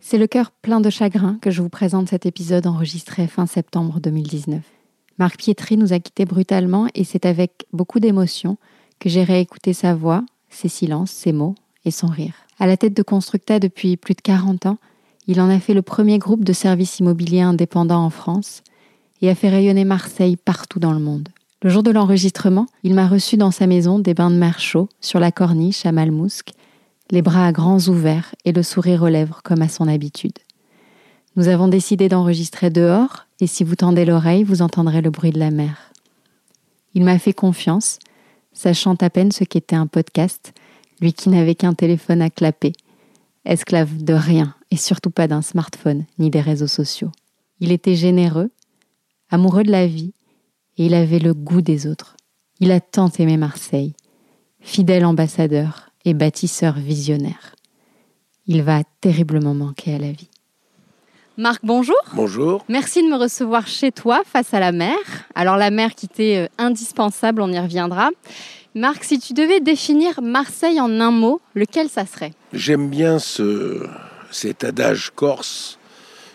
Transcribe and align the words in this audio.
C'est 0.00 0.18
le 0.18 0.26
cœur 0.26 0.50
plein 0.50 0.80
de 0.80 0.90
chagrin 0.90 1.38
que 1.40 1.50
je 1.50 1.62
vous 1.62 1.68
présente 1.68 2.08
cet 2.08 2.26
épisode 2.26 2.66
enregistré 2.66 3.26
fin 3.28 3.46
septembre 3.46 4.00
2019. 4.00 4.62
Marc 5.18 5.36
Pietri 5.38 5.76
nous 5.76 5.92
a 5.92 6.00
quittés 6.00 6.24
brutalement 6.24 6.88
et 6.94 7.04
c'est 7.04 7.26
avec 7.26 7.66
beaucoup 7.72 8.00
d'émotion 8.00 8.56
que 8.98 9.08
j'ai 9.08 9.22
réécouté 9.22 9.72
sa 9.72 9.94
voix, 9.94 10.24
ses 10.48 10.68
silences, 10.68 11.10
ses 11.10 11.32
mots 11.32 11.54
et 11.84 11.90
son 11.90 12.08
rire. 12.08 12.34
À 12.58 12.66
la 12.66 12.76
tête 12.76 12.96
de 12.96 13.02
Constructa 13.02 13.60
depuis 13.60 13.96
plus 13.96 14.14
de 14.14 14.20
40 14.20 14.66
ans, 14.66 14.78
il 15.28 15.40
en 15.40 15.50
a 15.50 15.60
fait 15.60 15.74
le 15.74 15.82
premier 15.82 16.18
groupe 16.18 16.42
de 16.42 16.52
services 16.52 16.98
immobiliers 16.98 17.42
indépendants 17.42 18.04
en 18.04 18.10
France 18.10 18.62
et 19.22 19.30
a 19.30 19.34
fait 19.34 19.48
rayonner 19.48 19.84
Marseille 19.84 20.36
partout 20.36 20.80
dans 20.80 20.92
le 20.92 20.98
monde. 20.98 21.28
Le 21.60 21.70
jour 21.70 21.82
de 21.82 21.90
l'enregistrement, 21.90 22.66
il 22.84 22.94
m'a 22.94 23.08
reçu 23.08 23.36
dans 23.36 23.50
sa 23.50 23.66
maison 23.66 23.98
des 23.98 24.14
bains 24.14 24.30
de 24.30 24.36
mer 24.36 24.60
chauds 24.60 24.88
sur 25.00 25.18
la 25.18 25.32
corniche 25.32 25.84
à 25.86 25.90
Malmousque, 25.90 26.52
les 27.10 27.20
bras 27.20 27.48
à 27.48 27.52
grands 27.52 27.80
ouverts 27.88 28.32
et 28.44 28.52
le 28.52 28.62
sourire 28.62 29.02
aux 29.02 29.08
lèvres 29.08 29.40
comme 29.42 29.62
à 29.62 29.68
son 29.68 29.88
habitude. 29.88 30.38
Nous 31.34 31.48
avons 31.48 31.66
décidé 31.66 32.08
d'enregistrer 32.08 32.70
dehors 32.70 33.26
et 33.40 33.48
si 33.48 33.64
vous 33.64 33.74
tendez 33.74 34.04
l'oreille, 34.04 34.44
vous 34.44 34.62
entendrez 34.62 35.02
le 35.02 35.10
bruit 35.10 35.32
de 35.32 35.40
la 35.40 35.50
mer. 35.50 35.90
Il 36.94 37.02
m'a 37.02 37.18
fait 37.18 37.32
confiance, 37.32 37.98
sachant 38.52 38.94
à 38.94 39.10
peine 39.10 39.32
ce 39.32 39.42
qu'était 39.42 39.74
un 39.74 39.88
podcast, 39.88 40.52
lui 41.00 41.12
qui 41.12 41.28
n'avait 41.28 41.56
qu'un 41.56 41.74
téléphone 41.74 42.22
à 42.22 42.30
clapper, 42.30 42.72
esclave 43.44 44.04
de 44.04 44.14
rien 44.14 44.54
et 44.70 44.76
surtout 44.76 45.10
pas 45.10 45.26
d'un 45.26 45.42
smartphone 45.42 46.04
ni 46.20 46.30
des 46.30 46.40
réseaux 46.40 46.68
sociaux. 46.68 47.10
Il 47.58 47.72
était 47.72 47.96
généreux, 47.96 48.52
amoureux 49.28 49.64
de 49.64 49.72
la 49.72 49.88
vie 49.88 50.12
et 50.78 50.86
il 50.86 50.94
avait 50.94 51.18
le 51.18 51.34
goût 51.34 51.60
des 51.60 51.86
autres. 51.86 52.16
Il 52.60 52.70
a 52.70 52.80
tant 52.80 53.10
aimé 53.18 53.36
Marseille, 53.36 53.94
fidèle 54.60 55.04
ambassadeur 55.04 55.90
et 56.04 56.14
bâtisseur 56.14 56.74
visionnaire. 56.74 57.54
Il 58.46 58.62
va 58.62 58.82
terriblement 59.00 59.54
manquer 59.54 59.94
à 59.94 59.98
la 59.98 60.12
vie. 60.12 60.30
Marc, 61.36 61.60
bonjour. 61.62 61.96
Bonjour. 62.14 62.64
Merci 62.68 63.02
de 63.02 63.08
me 63.08 63.16
recevoir 63.16 63.68
chez 63.68 63.92
toi 63.92 64.22
face 64.24 64.54
à 64.54 64.60
la 64.60 64.72
mer. 64.72 64.96
Alors 65.34 65.56
la 65.56 65.70
mer 65.70 65.94
qui 65.94 66.06
était 66.06 66.36
euh, 66.36 66.48
indispensable, 66.58 67.42
on 67.42 67.52
y 67.52 67.58
reviendra. 67.58 68.10
Marc, 68.74 69.04
si 69.04 69.20
tu 69.20 69.34
devais 69.34 69.60
définir 69.60 70.20
Marseille 70.20 70.80
en 70.80 71.00
un 71.00 71.12
mot, 71.12 71.40
lequel 71.54 71.88
ça 71.88 72.06
serait? 72.06 72.32
J'aime 72.52 72.88
bien 72.88 73.20
ce, 73.20 73.86
cet 74.32 74.64
adage 74.64 75.12
corse 75.14 75.78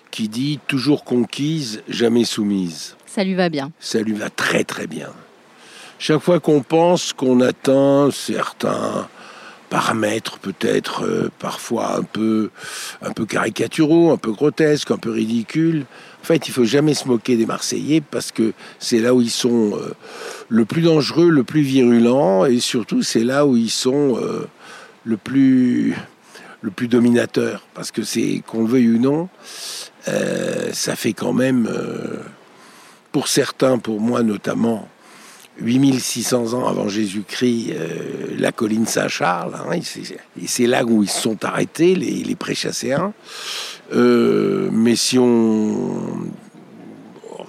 qui 0.10 0.30
dit 0.30 0.60
toujours 0.68 1.04
conquise, 1.04 1.82
jamais 1.90 2.24
soumise. 2.24 2.96
Ça 3.14 3.24
lui 3.24 3.36
va 3.36 3.50
bien. 3.50 3.72
Ça 3.80 4.00
lui 4.00 4.14
va 4.14 4.32
très 4.32 4.64
très 4.64 4.88
bien. 4.88 5.10
Chaque 6.00 6.22
fois 6.22 6.40
qu'on 6.40 6.62
pense 6.62 7.14
qu'on 7.14 7.42
atteint 7.42 8.10
certains 8.12 9.08
paramètres 9.70 10.40
peut-être 10.40 11.04
euh, 11.06 11.30
parfois 11.38 11.96
un 11.96 12.02
peu, 12.02 12.50
un 13.04 13.12
peu 13.12 13.28
caricaturaux, 13.28 14.12
un 14.12 14.18
peu 14.18 14.32
grotesques, 14.32 14.90
un 14.90 14.98
peu 14.98 15.12
ridicules, 15.12 15.86
en 16.22 16.26
fait, 16.26 16.48
il 16.48 16.52
faut 16.52 16.66
jamais 16.66 16.96
se 16.96 17.08
moquer 17.08 17.38
des 17.38 17.46
Marseillais 17.46 18.02
parce 18.02 18.32
que 18.32 18.54
c'est 18.80 19.00
là 19.00 19.14
où 19.14 19.22
ils 19.22 19.30
sont 19.30 19.76
euh, 19.76 19.94
le 20.50 20.66
plus 20.66 20.82
dangereux, 20.82 21.30
le 21.30 21.44
plus 21.44 21.62
virulent, 21.62 22.46
et 22.46 22.60
surtout 22.60 23.04
c'est 23.04 23.24
là 23.24 23.46
où 23.46 23.56
ils 23.58 23.70
sont 23.70 24.18
euh, 24.18 24.48
le 25.04 25.18
plus 25.18 25.96
le 26.62 26.72
plus 26.72 26.88
dominateur. 26.88 27.62
Parce 27.76 27.92
que 27.92 28.02
c'est 28.02 28.42
qu'on 28.48 28.62
le 28.64 28.70
veuille 28.70 28.90
ou 28.90 29.00
non, 29.00 29.30
ça 30.72 30.96
fait 30.96 31.14
quand 31.14 31.34
même 31.34 31.68
pour 33.14 33.30
certains, 33.30 33.78
pour 33.78 34.02
moi 34.02 34.24
notamment, 34.24 34.90
8600 35.62 36.54
ans 36.54 36.68
avant 36.68 36.90
Jésus-Christ, 36.90 37.74
euh, 37.74 38.36
la 38.40 38.52
colline 38.52 38.88
Saint-Charles, 38.88 39.54
hein, 39.56 39.80
et 40.42 40.48
c'est 40.48 40.66
là 40.66 40.84
où 40.84 41.04
ils 41.04 41.10
se 41.10 41.22
sont 41.22 41.46
arrêtés, 41.46 41.94
les, 41.94 42.24
les 42.24 42.36
préchasséens. 42.36 43.14
Euh, 43.94 44.68
mais 44.72 44.96
si 44.96 45.20
on 45.20 46.32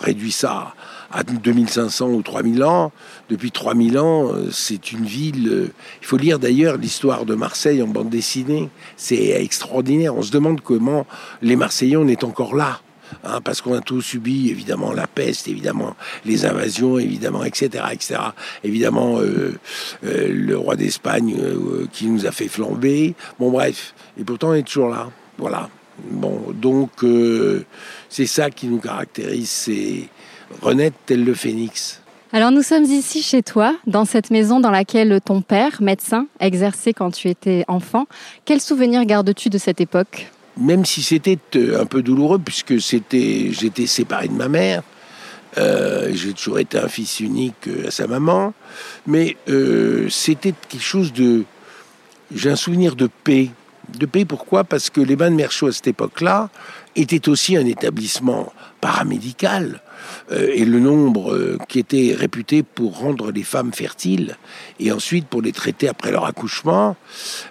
réduit 0.00 0.33
ça 0.33 0.75
à 1.11 1.22
2500 1.22 2.09
ou 2.10 2.21
3000 2.21 2.62
ans, 2.62 2.93
depuis 3.31 3.50
3000 3.50 3.99
ans, 3.99 4.34
euh, 4.34 4.50
c'est 4.50 4.93
une 4.93 5.06
ville. 5.06 5.71
Il 6.03 6.06
faut 6.06 6.19
lire 6.19 6.39
d'ailleurs 6.39 6.77
l'histoire 6.77 7.25
de 7.25 7.34
Marseille 7.34 7.81
en 7.83 7.87
bande 7.87 8.10
dessinée. 8.10 8.69
C'est 8.99 9.31
extraordinaire. 9.43 10.15
On 10.15 10.22
se 10.22 10.31
demande 10.31 10.60
comment 10.60 11.06
les 11.41 11.56
Marseillais, 11.56 11.97
on 11.97 12.09
est 12.09 12.22
encore 12.22 12.55
là. 12.55 12.81
Hein, 13.27 13.41
parce 13.43 13.62
qu'on 13.62 13.75
a 13.75 13.81
tous 13.81 14.03
subi 14.03 14.51
évidemment 14.51 14.93
la 14.93 15.07
peste, 15.07 15.49
évidemment 15.49 15.97
les 16.27 16.45
invasions, 16.45 16.99
évidemment, 16.99 17.43
etc., 17.45 17.85
etc. 17.93 18.21
Évidemment 18.62 19.19
euh, 19.19 19.59
euh, 20.05 20.29
le 20.29 20.59
roi 20.59 20.77
d'Espagne 20.77 21.37
euh, 21.39 21.87
qui 21.93 22.07
nous 22.07 22.27
a 22.27 22.33
fait 22.33 22.49
flamber. 22.49 23.15
Bon 23.39 23.51
bref, 23.51 23.95
et 24.19 24.25
pourtant 24.25 24.51
on 24.51 24.55
est 24.55 24.63
toujours 24.63 24.89
là. 24.89 25.11
Voilà. 25.39 25.71
Bon, 26.11 26.47
donc 26.53 26.91
c'est 28.09 28.27
ça 28.27 28.51
qui 28.51 28.67
nous 28.67 28.79
caractérise, 28.79 29.49
c'est 29.49 30.09
renaître 30.61 30.97
tel 31.07 31.25
le 31.25 31.34
phénix. 31.34 32.01
Alors 32.33 32.51
nous 32.51 32.63
sommes 32.63 32.83
ici 32.83 33.23
chez 33.23 33.45
toi, 33.45 33.77
dans 33.87 34.05
cette 34.05 34.31
maison 34.31 34.59
dans 34.59 34.73
laquelle 34.73 35.21
ton 35.25 35.41
père, 35.41 35.81
médecin, 35.81 36.27
exerçait 36.41 36.93
quand 36.93 37.13
tu 37.13 37.29
étais 37.29 37.65
enfant. 37.69 38.07
Quel 38.45 38.61
souvenir 38.61 39.05
gardes-tu 39.05 39.51
de 39.51 39.59
cette 39.59 39.81
époque? 39.81 40.33
Même 40.56 40.84
si 40.84 41.03
c'était 41.03 41.38
euh, 41.56 41.81
un 41.81 41.87
peu 41.87 42.03
douloureux, 42.03 42.38
puisque 42.38 42.76
j'étais 42.78 43.87
séparé 43.87 44.28
de 44.28 44.34
ma 44.34 44.48
mère, 44.48 44.82
euh, 45.59 46.10
j'ai 46.15 46.32
toujours 46.32 46.59
été 46.59 46.78
un 46.78 46.88
fils 46.88 47.20
unique 47.20 47.69
euh, 47.69 47.88
à 47.88 47.91
sa 47.91 48.06
maman, 48.06 48.54
mais 49.06 49.37
c'était 50.10 50.54
quelque 50.69 50.82
chose 50.82 51.12
de... 51.12 51.44
J'ai 52.34 52.50
un 52.50 52.56
souvenir 52.56 52.97
de 52.97 53.09
paix. 53.25 53.50
De 53.98 54.06
paix, 54.06 54.25
pourquoi? 54.25 54.65
Parce 54.65 54.91
que 54.91 55.00
les 55.00 55.15
bains 55.15 55.31
de 55.31 55.37
Merchaud 55.37 55.66
à 55.66 55.72
cette 55.72 55.87
époque-là 55.87 56.48
étaient 56.97 57.28
aussi 57.28 57.56
un 57.56 57.66
établissement 57.66 58.53
paramédical. 58.81 59.82
Euh, 60.32 60.48
et 60.53 60.65
le 60.65 60.81
nombre 60.81 61.34
euh, 61.34 61.59
qui 61.69 61.78
était 61.78 62.15
réputé 62.16 62.62
pour 62.62 62.98
rendre 62.98 63.31
les 63.31 63.42
femmes 63.42 63.72
fertiles 63.72 64.37
et 64.81 64.91
ensuite 64.91 65.26
pour 65.26 65.42
les 65.42 65.53
traiter 65.53 65.88
après 65.88 66.10
leur 66.10 66.25
accouchement. 66.25 66.97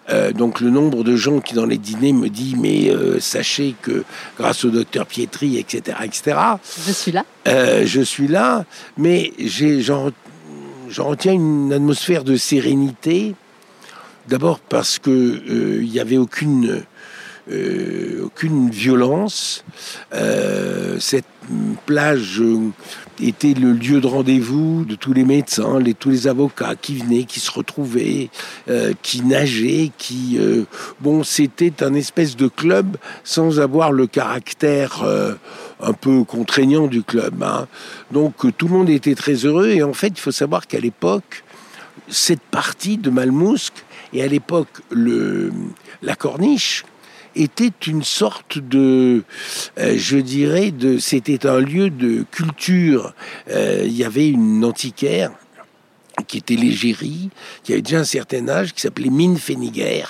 Euh, 0.10 0.32
donc 0.32 0.60
le 0.60 0.70
nombre 0.70 1.04
de 1.04 1.16
gens 1.16 1.40
qui 1.40 1.54
dans 1.54 1.66
les 1.66 1.78
dîners 1.78 2.14
me 2.14 2.30
dit 2.30 2.56
mais 2.58 2.92
sachez 3.20 3.76
que 3.82 4.04
grâce 4.38 4.66
au 4.66 4.70
docteur 4.70 5.06
Pietri, 5.06 5.58
etc., 5.58 5.98
etc. 6.04 6.38
Je 6.88 6.92
suis 6.92 7.12
là. 7.12 7.26
je 7.46 8.02
suis 8.02 8.28
là, 8.28 8.66
mais 8.98 9.34
j'en 9.80 10.12
retiens 10.98 11.34
une 11.34 11.72
atmosphère 11.74 12.24
de 12.24 12.36
sérénité. 12.36 13.36
D'abord 14.28 14.60
parce 14.60 15.00
que 15.00 15.80
il 15.82 15.90
n'y 15.90 16.00
avait 16.00 16.18
aucune 16.18 16.84
aucune 18.22 18.70
violence. 18.70 19.64
cette 21.00 21.26
plage 21.86 22.40
euh, 22.42 22.72
était 23.22 23.54
le 23.54 23.74
lieu 23.74 24.02
de 24.02 24.08
rendez-vous 24.08 24.86
de 24.86 24.96
tous 24.96 25.14
les 25.14 25.24
médecins, 25.24 25.80
les, 25.80 25.94
tous 25.94 26.10
les 26.10 26.28
avocats 26.28 26.76
qui 26.76 26.98
venaient, 26.98 27.24
qui 27.24 27.40
se 27.40 27.52
retrouvaient, 27.52 28.30
euh, 28.70 28.94
qui 29.02 29.22
nageaient, 29.22 29.92
qui... 29.98 30.38
Euh, 30.40 30.64
bon, 31.02 31.24
c'était 31.24 31.84
un 31.84 31.94
espèce 31.94 32.36
de 32.36 32.48
club 32.48 32.98
sans 33.24 33.60
avoir 33.60 33.92
le 33.92 34.08
caractère 34.08 35.04
un 35.80 35.94
peu 35.94 36.24
contraignant 36.24 36.88
du 36.88 37.04
club. 37.04 37.44
Hein. 37.44 37.68
Donc 38.12 38.34
tout 38.58 38.68
le 38.68 38.74
monde 38.74 38.90
était 38.90 39.16
très 39.16 39.34
heureux 39.46 39.70
et 39.70 39.84
en 39.84 39.94
fait, 39.94 40.10
il 40.10 40.20
faut 40.20 40.32
savoir 40.32 40.68
qu'à 40.68 40.80
l'époque, 40.80 41.44
cette 42.08 42.42
partie 42.42 42.98
de 42.98 43.10
Malmousque 43.10 43.84
et 44.14 44.24
à 44.24 44.28
l'époque 44.28 44.82
la 44.92 46.16
corniche, 46.16 46.86
était 47.36 47.72
une 47.88 48.04
sorte 48.04 48.60
de, 48.60 49.24
euh, 49.80 49.96
je 49.98 50.18
dirais, 50.18 50.72
de, 50.72 50.98
c'était 50.98 51.46
un 51.46 51.60
lieu 51.60 51.90
de 51.90 52.26
culture. 52.32 53.14
Euh, 53.50 53.84
il 53.86 53.94
y 53.94 54.04
avait 54.04 54.30
une 54.30 54.64
antiquaire 54.64 55.32
qui 56.28 56.38
était 56.38 56.56
l'égérie, 56.56 57.30
qui 57.64 57.74
avait 57.74 57.82
déjà 57.82 58.00
un 58.00 58.04
certain 58.04 58.48
âge, 58.48 58.74
qui 58.74 58.82
s'appelait 58.82 59.10
Mine 59.10 59.38
Féniger. 59.38 60.04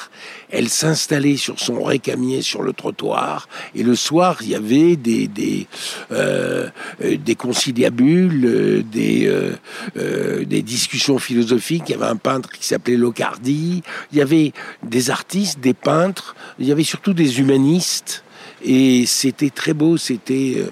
Elle 0.50 0.70
s'installait 0.70 1.38
sur 1.38 1.60
son 1.60 1.84
récamier 1.84 2.42
sur 2.42 2.62
le 2.62 2.74
trottoir, 2.74 3.48
et 3.76 3.84
le 3.84 3.96
soir, 3.96 4.38
il 4.42 4.50
y 4.50 4.56
avait 4.56 4.96
des, 4.96 5.28
des, 5.28 5.68
euh, 6.12 6.70
des 7.02 7.36
conciliabules, 7.36 8.46
euh, 8.46 8.84
des, 8.84 9.26
euh, 9.28 9.56
euh, 9.98 10.46
des 10.46 10.62
discussions 10.62 11.18
philosophiques. 11.20 11.84
Il 11.88 11.92
y 11.94 11.96
avait 11.96 12.06
un 12.06 12.16
peintre 12.16 12.50
qui 12.50 12.66
s'appelait 12.66 12.98
Locardi, 12.98 13.84
il 14.12 14.18
y 14.18 14.22
avait 14.22 14.54
des 14.84 15.10
artistes, 15.10 15.60
des 15.60 15.74
peintres, 15.74 16.36
il 16.60 16.68
y 16.68 16.72
avait 16.72 16.84
surtout 16.84 17.14
des 17.14 17.40
humanistes, 17.40 18.24
et 18.64 19.06
c'était 19.06 19.50
très 19.50 19.74
beau, 19.74 19.98
c'était 19.98 20.64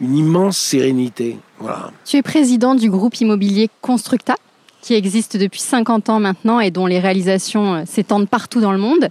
une 0.00 0.16
immense 0.16 0.56
sérénité. 0.56 1.38
Voilà. 1.58 1.92
Tu 2.04 2.16
es 2.16 2.22
président 2.22 2.74
du 2.74 2.90
groupe 2.90 3.20
immobilier 3.20 3.68
Constructa? 3.80 4.36
Qui 4.80 4.94
existe 4.94 5.36
depuis 5.36 5.60
50 5.60 6.08
ans 6.08 6.20
maintenant 6.20 6.60
et 6.60 6.70
dont 6.70 6.86
les 6.86 6.98
réalisations 6.98 7.74
euh, 7.74 7.82
s'étendent 7.86 8.28
partout 8.28 8.60
dans 8.60 8.72
le 8.72 8.78
monde. 8.78 9.08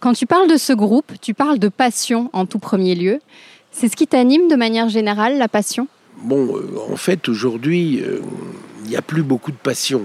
Quand 0.00 0.12
tu 0.12 0.26
parles 0.26 0.48
de 0.48 0.56
ce 0.56 0.72
groupe, 0.72 1.12
tu 1.20 1.34
parles 1.34 1.58
de 1.58 1.68
passion 1.68 2.30
en 2.32 2.46
tout 2.46 2.58
premier 2.58 2.94
lieu. 2.94 3.20
C'est 3.72 3.88
ce 3.88 3.96
qui 3.96 4.06
t'anime 4.06 4.48
de 4.48 4.56
manière 4.56 4.88
générale, 4.88 5.38
la 5.38 5.48
passion? 5.48 5.88
Bon, 6.18 6.56
euh, 6.56 6.92
en 6.92 6.96
fait, 6.96 7.28
aujourd'hui, 7.28 8.00
euh, 8.00 8.20
il 8.84 8.90
n'y 8.90 8.96
a 8.96 9.02
plus 9.02 9.22
beaucoup 9.22 9.50
de 9.50 9.56
passion. 9.56 10.02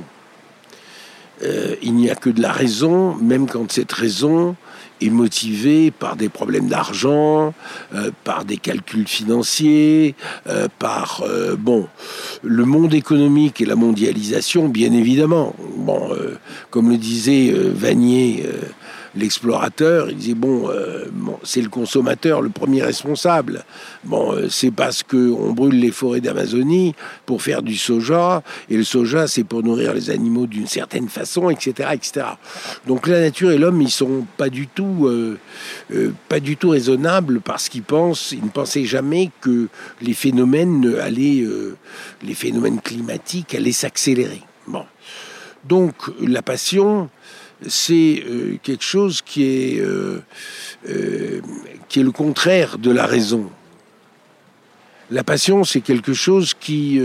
il 1.82 1.96
n'y 1.96 2.10
a 2.10 2.16
que 2.16 2.30
de 2.30 2.42
la 2.42 2.52
raison, 2.52 3.16
même 3.16 3.48
quand 3.48 3.72
cette 3.72 3.92
raison 3.92 4.56
est 5.02 5.10
motivée 5.10 5.92
par 5.92 6.16
des 6.16 6.30
problèmes 6.30 6.68
d'argent, 6.68 7.54
euh, 7.94 8.12
par 8.24 8.46
des 8.46 8.58
calculs 8.58 9.08
financiers, 9.08 10.16
euh, 10.48 10.68
par 10.80 11.24
bon 11.58 11.88
le 12.44 12.66
monde 12.66 12.94
économique 12.94 13.62
et 13.62 13.66
la 13.66 13.76
mondialisation, 13.76 14.68
bien 14.68 14.94
évidemment. 14.94 15.56
Bon, 15.78 16.10
comme 16.70 16.90
le 16.90 16.98
disait 16.98 17.52
Vanier 17.54 18.46
l'explorateur, 19.16 20.10
il 20.10 20.18
disait 20.18 20.34
bon, 20.34 20.70
euh, 20.70 21.06
bon 21.12 21.38
c'est 21.44 21.62
le 21.62 21.70
consommateur 21.70 22.42
le 22.42 22.50
premier 22.50 22.84
responsable. 22.84 23.64
Bon, 24.04 24.34
euh, 24.34 24.48
c'est 24.50 24.72
parce 24.72 25.04
que 25.04 25.32
on 25.32 25.54
brûle 25.54 25.80
les 25.80 25.92
forêts 25.92 26.22
d'Amazonie 26.22 26.96
pour 27.26 27.42
faire 27.42 27.62
du 27.62 27.76
soja 27.76 28.44
et 28.70 28.78
le 28.78 28.84
soja 28.84 29.28
c'est 29.28 29.44
pour 29.44 29.64
nourrir 29.64 29.94
les 29.94 30.10
animaux 30.10 30.48
d'une 30.48 30.68
certaine 30.68 31.10
façon, 31.10 31.50
etc., 31.50 31.90
etc. 31.94 32.26
Donc 32.88 33.08
la 33.08 33.20
nature 33.20 33.52
et 33.52 33.58
l'homme 33.58 33.82
ils 33.82 33.92
sont 33.92 34.26
pas 34.38 34.50
du 34.50 34.68
tout, 34.68 35.08
euh, 35.08 35.38
pas 36.30 36.40
du 36.40 36.58
tout 36.58 36.70
raisonnables 36.70 37.42
parce 37.42 37.70
qu'ils 37.70 37.84
pensent, 37.84 38.32
ils 38.32 38.44
ne 38.44 38.50
pensaient 38.50 38.86
jamais 38.86 39.32
que 39.42 39.68
les 40.02 40.14
phénomènes 40.14 40.96
allaient, 41.02 41.46
les 42.24 42.34
phénomènes 42.34 42.80
climatiques 42.80 43.56
allaient 43.56 43.72
s'accélérer. 43.72 44.42
Bon, 44.68 44.86
donc 45.68 45.94
la 46.22 46.42
passion 46.42 47.10
c'est 47.68 48.24
euh, 48.26 48.58
quelque 48.62 48.84
chose 48.84 49.22
qui 49.22 49.44
est, 49.44 49.80
euh, 49.80 50.22
euh, 50.90 51.42
qui 51.90 52.00
est 52.00 52.04
le 52.04 52.12
contraire 52.12 52.78
de 52.78 52.92
la 52.92 53.06
raison. 53.06 53.50
La 55.10 55.24
passion, 55.24 55.66
c'est 55.66 55.82
quelque 55.82 56.14
chose 56.14 56.54
qui, 56.58 57.02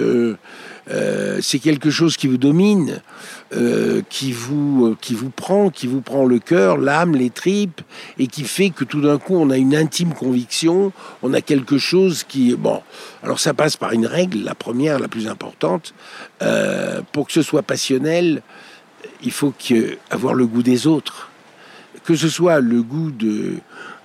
c'est 1.41 1.59
quelque 1.59 1.91
chose 1.91 2.17
qui 2.17 2.29
vous 2.29 2.37
domine, 2.37 3.03
qui 4.09 4.31
vous, 4.31 4.97
qui 5.01 5.15
vous 5.15 5.31
prend, 5.31 5.71
qui 5.71 5.89
vous 5.89 6.03
prend 6.03 6.25
le 6.25 6.39
cœur, 6.39 6.79
l'âme, 6.79 7.17
les 7.17 7.31
tripes, 7.31 7.81
et 8.21 8.29
qui 8.29 8.45
fait 8.45 8.71
que 8.71 8.85
tout 8.85 9.01
d'un 9.01 9.19
coup, 9.19 9.35
on 9.35 9.51
a 9.51 9.57
une 9.57 9.75
intime 9.75 10.15
conviction, 10.15 10.93
on 11.25 11.35
a 11.35 11.41
quelque 11.41 11.79
chose 11.79 12.23
qui, 12.23 12.55
bon, 12.55 12.81
alors 13.25 13.41
ça 13.41 13.55
passe 13.55 13.77
par 13.77 13.91
une 13.91 14.07
règle, 14.07 14.45
la 14.45 14.55
première, 14.55 15.01
la 15.01 15.09
plus 15.09 15.27
importante, 15.27 15.93
pour 17.11 17.27
que 17.27 17.33
ce 17.33 17.43
soit 17.43 17.63
passionnel 17.65 18.41
il 19.23 19.33
faut 19.33 19.53
avoir 20.11 20.35
le 20.35 20.47
goût 20.47 20.63
des 20.63 20.87
autres. 20.87 21.31
Que 22.05 22.15
ce 22.15 22.29
soit 22.29 22.61
le 22.61 22.83
goût 22.83 23.11
de, 23.11 23.55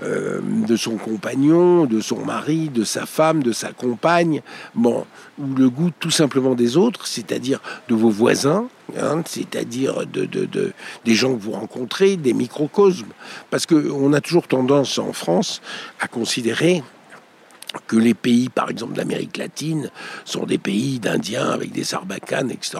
euh, 0.01 0.39
de 0.41 0.75
son 0.75 0.97
compagnon, 0.97 1.85
de 1.85 2.01
son 2.01 2.25
mari, 2.25 2.69
de 2.69 2.83
sa 2.83 3.05
femme, 3.05 3.43
de 3.43 3.51
sa 3.51 3.73
compagne, 3.73 4.41
bon, 4.73 5.05
ou 5.37 5.53
le 5.53 5.69
goût 5.69 5.91
tout 5.99 6.09
simplement 6.09 6.55
des 6.55 6.77
autres, 6.77 7.05
c'est-à-dire 7.05 7.59
de 7.89 7.93
vos 7.93 8.09
voisins, 8.09 8.67
hein, 8.97 9.21
c'est-à-dire 9.27 10.07
de, 10.07 10.25
de, 10.25 10.73
des 11.05 11.13
gens 11.13 11.35
que 11.35 11.41
vous 11.41 11.51
rencontrez, 11.51 12.17
des 12.17 12.33
microcosmes. 12.33 13.11
Parce 13.51 13.67
qu'on 13.67 14.13
a 14.13 14.21
toujours 14.21 14.47
tendance 14.47 14.97
en 14.97 15.13
France 15.13 15.61
à 15.99 16.07
considérer 16.07 16.81
que 17.87 17.95
les 17.95 18.13
pays, 18.13 18.49
par 18.49 18.69
exemple, 18.69 18.93
d'Amérique 18.93 19.37
latine, 19.37 19.89
sont 20.25 20.45
des 20.45 20.57
pays 20.57 20.99
d'Indiens 20.99 21.49
avec 21.49 21.71
des 21.71 21.83
sarbacanes, 21.83 22.51
etc. 22.51 22.79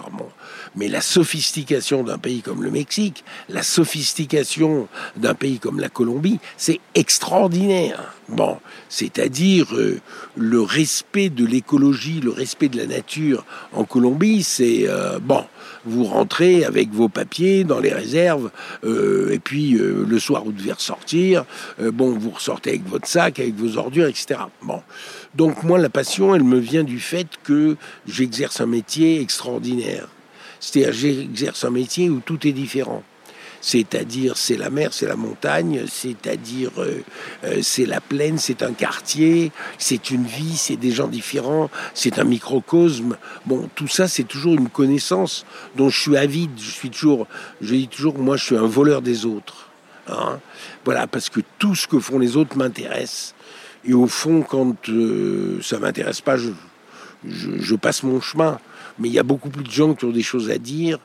Mais 0.76 0.88
la 0.88 1.00
sophistication 1.00 2.02
d'un 2.02 2.18
pays 2.18 2.42
comme 2.42 2.62
le 2.62 2.70
Mexique, 2.70 3.24
la 3.48 3.62
sophistication 3.62 4.88
d'un 5.16 5.34
pays 5.34 5.58
comme 5.58 5.80
la 5.80 5.88
Colombie, 5.88 6.40
c'est 6.56 6.80
extraordinaire. 6.94 8.14
Bon, 8.28 8.58
c'est-à-dire 8.88 9.74
euh, 9.74 10.00
le 10.36 10.60
respect 10.60 11.28
de 11.28 11.44
l'écologie, 11.44 12.20
le 12.20 12.30
respect 12.30 12.68
de 12.68 12.78
la 12.78 12.86
nature 12.86 13.44
en 13.72 13.84
Colombie, 13.84 14.42
c'est 14.42 14.84
euh, 14.88 15.18
bon 15.18 15.44
vous 15.84 16.04
rentrez 16.04 16.64
avec 16.64 16.90
vos 16.90 17.08
papiers 17.08 17.64
dans 17.64 17.80
les 17.80 17.92
réserves, 17.92 18.50
euh, 18.84 19.32
et 19.32 19.38
puis 19.38 19.74
euh, 19.74 20.04
le 20.08 20.18
soir 20.18 20.44
vous 20.44 20.52
devez 20.52 20.72
ressortir, 20.72 21.44
euh, 21.80 21.90
bon, 21.90 22.16
vous 22.16 22.30
ressortez 22.30 22.70
avec 22.70 22.86
votre 22.86 23.06
sac, 23.06 23.40
avec 23.40 23.54
vos 23.54 23.76
ordures, 23.76 24.06
etc. 24.06 24.40
Bon. 24.62 24.82
Donc 25.34 25.62
moi, 25.62 25.78
la 25.78 25.88
passion, 25.88 26.34
elle 26.34 26.44
me 26.44 26.58
vient 26.58 26.84
du 26.84 27.00
fait 27.00 27.26
que 27.42 27.76
j'exerce 28.06 28.60
un 28.60 28.66
métier 28.66 29.20
extraordinaire. 29.20 30.08
C'est-à-dire, 30.60 30.92
j'exerce 30.92 31.64
un 31.64 31.70
métier 31.70 32.08
où 32.10 32.20
tout 32.20 32.46
est 32.46 32.52
différent 32.52 33.02
c'est-à-dire 33.62 34.36
c'est 34.36 34.56
la 34.56 34.70
mer, 34.70 34.92
c'est 34.92 35.06
la 35.06 35.14
montagne, 35.14 35.84
c'est-à-dire 35.86 36.72
euh, 36.78 37.00
euh, 37.44 37.60
c'est 37.62 37.86
la 37.86 38.00
plaine, 38.00 38.36
c'est 38.36 38.62
un 38.62 38.72
quartier, 38.72 39.52
c'est 39.78 40.10
une 40.10 40.24
vie, 40.24 40.56
c'est 40.56 40.76
des 40.76 40.90
gens 40.90 41.06
différents, 41.06 41.70
c'est 41.94 42.18
un 42.18 42.24
microcosme. 42.24 43.16
Bon, 43.46 43.70
tout 43.76 43.86
ça, 43.86 44.08
c'est 44.08 44.24
toujours 44.24 44.54
une 44.54 44.68
connaissance 44.68 45.46
dont 45.76 45.88
je 45.88 46.00
suis 46.00 46.16
avide. 46.16 46.50
Je 46.58 46.70
suis 46.70 46.90
toujours, 46.90 47.28
je 47.60 47.74
dis 47.76 47.88
toujours, 47.88 48.18
moi, 48.18 48.36
je 48.36 48.44
suis 48.44 48.56
un 48.56 48.66
voleur 48.66 49.00
des 49.00 49.24
autres. 49.24 49.68
Hein. 50.08 50.40
voilà, 50.84 51.06
parce 51.06 51.30
que 51.30 51.38
tout 51.60 51.76
ce 51.76 51.86
que 51.86 52.00
font 52.00 52.18
les 52.18 52.36
autres 52.36 52.58
m'intéresse. 52.58 53.36
Et 53.84 53.94
au 53.94 54.08
fond, 54.08 54.42
quand 54.42 54.88
euh, 54.88 55.60
ça 55.62 55.78
m'intéresse 55.78 56.20
pas, 56.20 56.36
je, 56.36 56.50
je, 57.24 57.74
passe 57.76 58.02
mon 58.02 58.20
chemin. 58.20 58.58
Mais 58.98 59.08
il 59.08 59.14
y 59.14 59.20
a 59.20 59.22
beaucoup 59.22 59.48
plus 59.48 59.62
de 59.62 59.70
gens 59.70 59.94
qui 59.94 60.04
ont 60.04 60.10
des 60.10 60.22
choses 60.22 60.50
à 60.50 60.58
dire 60.58 60.98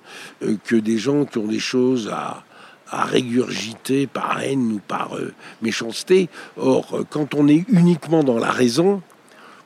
que 0.65 0.75
des 0.75 0.97
gens 0.97 1.25
qui 1.25 1.37
ont 1.37 1.47
des 1.47 1.59
choses 1.59 2.09
à, 2.11 2.43
à 2.89 3.05
régurgiter 3.05 4.07
par 4.07 4.41
haine 4.41 4.71
ou 4.73 4.81
par 4.85 5.15
euh, 5.15 5.33
méchanceté. 5.61 6.29
Or, 6.57 6.87
euh, 6.93 7.03
quand 7.09 7.33
on 7.33 7.47
est 7.47 7.65
uniquement 7.69 8.23
dans 8.23 8.37
la 8.37 8.51
raison, 8.51 9.01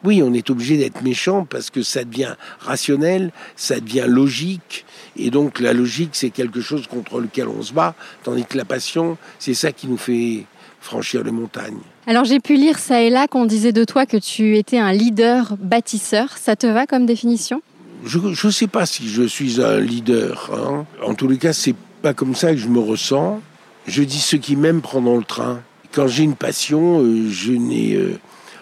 oui, 0.04 0.24
on 0.24 0.34
est 0.34 0.50
obligé 0.50 0.78
d'être 0.78 1.04
méchant 1.04 1.46
parce 1.46 1.70
que 1.70 1.84
ça 1.84 2.04
devient 2.04 2.36
rationnel, 2.60 3.32
ça 3.56 3.80
devient 3.80 4.06
logique, 4.08 4.86
et 5.16 5.30
donc 5.30 5.60
la 5.60 5.74
logique, 5.74 6.12
c'est 6.14 6.32
quelque 6.32 6.62
chose 6.62 6.88
contre 6.88 7.20
lequel 7.20 7.48
on 7.48 7.62
se 7.62 7.74
bat, 7.74 7.94
tandis 8.24 8.46
que 8.46 8.58
la 8.58 8.66
passion, 8.66 9.18
c'est 9.38 9.54
ça 9.54 9.72
qui 9.72 9.88
nous 9.88 9.98
fait 9.98 10.46
franchir 10.80 11.24
les 11.24 11.32
montagnes. 11.32 11.82
Alors 12.08 12.26
j'ai 12.26 12.40
pu 12.40 12.56
lire 12.56 12.80
ça 12.80 13.02
et 13.02 13.12
là 13.12 13.28
qu'on 13.28 13.46
disait 13.46 13.72
de 13.72 13.84
toi 13.84 14.08
que 14.08 14.18
tu 14.18 14.58
étais 14.58 14.80
un 14.80 14.92
leader 14.92 15.56
bâtisseur. 15.60 16.36
Ça 16.38 16.56
te 16.56 16.66
va 16.66 16.88
comme 16.88 17.06
définition? 17.06 17.62
Je 18.04 18.18
ne 18.18 18.52
sais 18.52 18.68
pas 18.68 18.88
si 18.88 19.08
je 19.08 19.22
suis 19.22 19.62
un 19.62 19.80
leader. 19.80 20.50
Hein. 20.52 20.86
En 21.06 21.14
tous 21.14 21.28
les 21.28 21.38
cas, 21.38 21.54
c'est 21.54 21.76
pas 22.02 22.14
comme 22.14 22.36
ça 22.36 22.52
que 22.52 22.58
je 22.58 22.68
me 22.68 22.80
ressens. 22.80 23.42
Je 23.88 24.04
dis 24.04 24.20
ceux 24.20 24.38
qui 24.38 24.56
m'aiment 24.56 24.82
prendront 24.82 25.18
le 25.18 25.24
train. 25.24 25.62
Quand 25.92 26.08
j'ai 26.08 26.24
une 26.24 26.36
passion, 26.36 27.02
euh, 27.02 27.30
je 27.30 27.52
n'ai, 27.52 27.94
euh, 27.96 28.20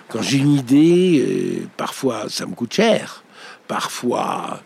quand 0.10 0.22
j'ai 0.22 0.38
une 0.38 0.54
idée, 0.54 1.20
euh, 1.20 1.68
parfois 1.78 2.26
ça 2.30 2.46
me 2.46 2.56
coûte 2.56 2.74
cher, 2.74 3.24
parfois 3.68 4.62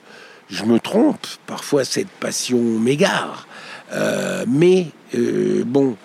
je 0.50 0.64
me 0.64 0.80
trompe, 0.80 1.26
parfois 1.46 1.84
cette 1.84 2.10
passion 2.10 2.60
m'égare. 2.60 3.48
mais 4.48 4.88
bon, 5.66 5.96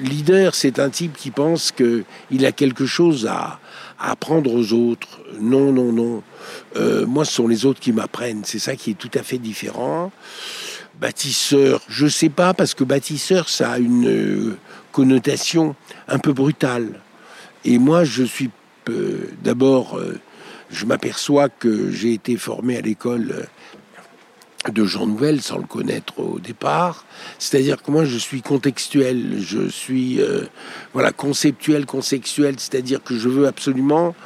leader, 0.00 0.54
c'est 0.54 0.78
un 0.78 0.90
type 0.90 1.16
qui 1.16 1.30
pense 1.30 1.72
qu'il 1.72 2.46
a 2.46 2.52
quelque 2.52 2.86
chose 2.86 3.26
à 3.26 3.58
apprendre 3.98 4.52
aux 4.52 4.72
autres. 4.72 5.20
Non, 5.40 5.72
non, 5.72 5.92
non. 5.92 6.22
moi, 7.06 7.24
ce 7.24 7.32
sont 7.32 7.48
les 7.48 7.66
autres 7.66 7.80
qui 7.80 7.92
m'apprennent. 7.92 8.42
C'est 8.44 8.58
ça 8.58 8.76
qui 8.76 8.92
est 8.92 8.98
tout 8.98 9.10
à 9.14 9.22
fait 9.22 9.38
différent. 9.38 10.10
Bâtisseur, 11.00 11.80
je 11.88 12.08
sais 12.08 12.28
pas, 12.28 12.54
parce 12.54 12.74
que 12.74 12.82
bâtisseur, 12.82 13.48
ça 13.48 13.70
a 13.70 13.78
une 13.78 14.08
euh, 14.08 14.58
connotation 14.90 15.76
un 16.08 16.18
peu 16.18 16.32
brutale. 16.32 17.00
Et 17.64 17.78
moi, 17.78 18.02
je 18.02 18.24
suis 18.24 18.50
euh, 18.88 19.30
d'abord, 19.44 19.96
euh, 19.96 20.18
je 20.70 20.86
m'aperçois 20.86 21.48
que 21.48 21.92
j'ai 21.92 22.14
été 22.14 22.36
formé 22.36 22.76
à 22.76 22.80
l'école 22.80 23.46
de 24.68 24.84
Jean 24.84 25.06
Nouvel 25.06 25.40
sans 25.40 25.58
le 25.58 25.66
connaître 25.66 26.18
au 26.18 26.40
départ. 26.40 27.04
C'est-à-dire 27.38 27.80
que 27.80 27.92
moi, 27.92 28.04
je 28.04 28.18
suis 28.18 28.42
contextuel, 28.42 29.36
je 29.38 29.68
suis 29.68 30.20
voilà 30.92 31.12
conceptuel, 31.12 31.86
conceptuel, 31.86 32.56
c'est-à-dire 32.58 33.02
que 33.04 33.16
je 33.16 33.28
veux 33.28 33.46
absolument 33.46 34.16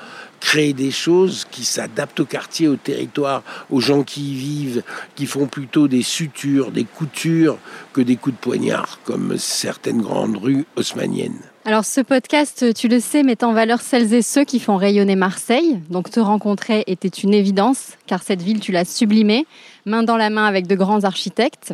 créer 0.43 0.73
des 0.73 0.91
choses 0.91 1.47
qui 1.51 1.65
s'adaptent 1.65 2.21
au 2.21 2.25
quartier, 2.25 2.69
au 2.69 2.77
territoire, 2.77 3.43
aux 3.71 3.81
gens 3.81 4.03
qui 4.03 4.33
y 4.33 4.35
vivent, 4.35 4.83
qui 5.15 5.27
font 5.27 5.47
plutôt 5.47 5.89
des 5.89 6.03
sutures, 6.03 6.73
des 6.73 6.85
coutures 6.85 7.59
que 7.93 8.01
des 8.01 8.17
coups 8.17 8.37
de 8.37 8.41
poignard, 8.41 8.99
comme 9.05 9.39
certaines 9.39 10.03
grandes 10.03 10.37
rues 10.37 10.67
haussmanniennes. 10.77 11.41
Alors 11.65 11.85
ce 11.85 12.01
podcast, 12.01 12.75
tu 12.75 12.89
le 12.89 12.99
sais, 12.99 13.23
met 13.23 13.45
en 13.45 13.53
valeur 13.53 13.81
celles 13.81 14.13
et 14.13 14.23
ceux 14.23 14.45
qui 14.45 14.59
font 14.59 14.77
rayonner 14.77 15.15
Marseille. 15.15 15.81
Donc 15.91 16.11
te 16.11 16.19
rencontrer 16.19 16.83
était 16.89 17.09
une 17.09 17.35
évidence, 17.35 17.93
car 18.07 18.23
cette 18.23 18.43
ville, 18.43 18.59
tu 18.59 18.73
l'as 18.73 18.85
sublimée, 18.85 19.47
main 19.87 20.03
dans 20.03 20.17
la 20.17 20.29
main 20.29 20.47
avec 20.47 20.67
de 20.67 20.75
grands 20.75 21.05
architectes. 21.05 21.73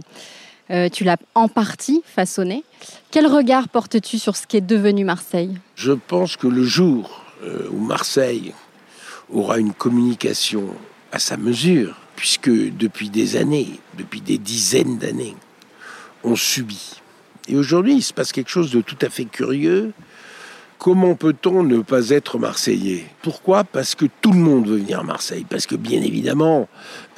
Euh, 0.71 0.91
tu 0.91 1.05
l'as 1.05 1.17
en 1.35 1.49
partie 1.49 2.03
façonnée. 2.05 2.63
Quel 3.11 3.27
regard 3.27 3.71
portes-tu 3.71 4.19
sur 4.19 4.37
ce 4.37 4.47
qui 4.47 4.59
est 4.59 4.67
devenu 4.67 5.05
Marseille? 5.05 5.57
Je 5.75 5.93
pense 5.93 6.37
que 6.37 6.47
le 6.47 6.65
jour 6.65 7.25
euh, 7.43 7.69
où 7.71 7.79
Marseille 7.79 8.55
aura 9.33 9.59
une 9.59 9.73
communication 9.73 10.75
à 11.13 11.19
sa 11.19 11.37
mesure, 11.37 11.97
puisque 12.17 12.51
depuis 12.51 13.11
des 13.11 13.37
années, 13.37 13.81
depuis 13.97 14.21
des 14.21 14.39
dizaines 14.39 14.99
d'années, 14.99 15.37
on 16.25 16.37
subit. 16.37 17.01
Et 17.49 17.57
aujourd'hui, 17.57 17.95
il 17.95 18.03
se 18.03 18.13
passe 18.13 18.33
quelque 18.33 18.51
chose 18.51 18.71
de 18.71 18.81
tout 18.81 18.99
à 19.03 19.09
fait 19.09 19.25
curieux. 19.25 19.93
Comment 20.79 21.15
peut-on 21.15 21.63
ne 21.65 21.81
pas 21.81 22.11
être 22.11 22.39
marseillais? 22.39 23.07
Pourquoi? 23.23 23.65
Parce 23.65 23.95
que 23.95 24.05
tout 24.21 24.33
le 24.33 24.39
monde 24.39 24.69
veut 24.69 24.77
venir 24.77 25.01
à 25.01 25.03
Marseille. 25.03 25.47
Parce 25.49 25.67
que 25.67 25.75
bien 25.75 26.03
évidemment, 26.03 26.69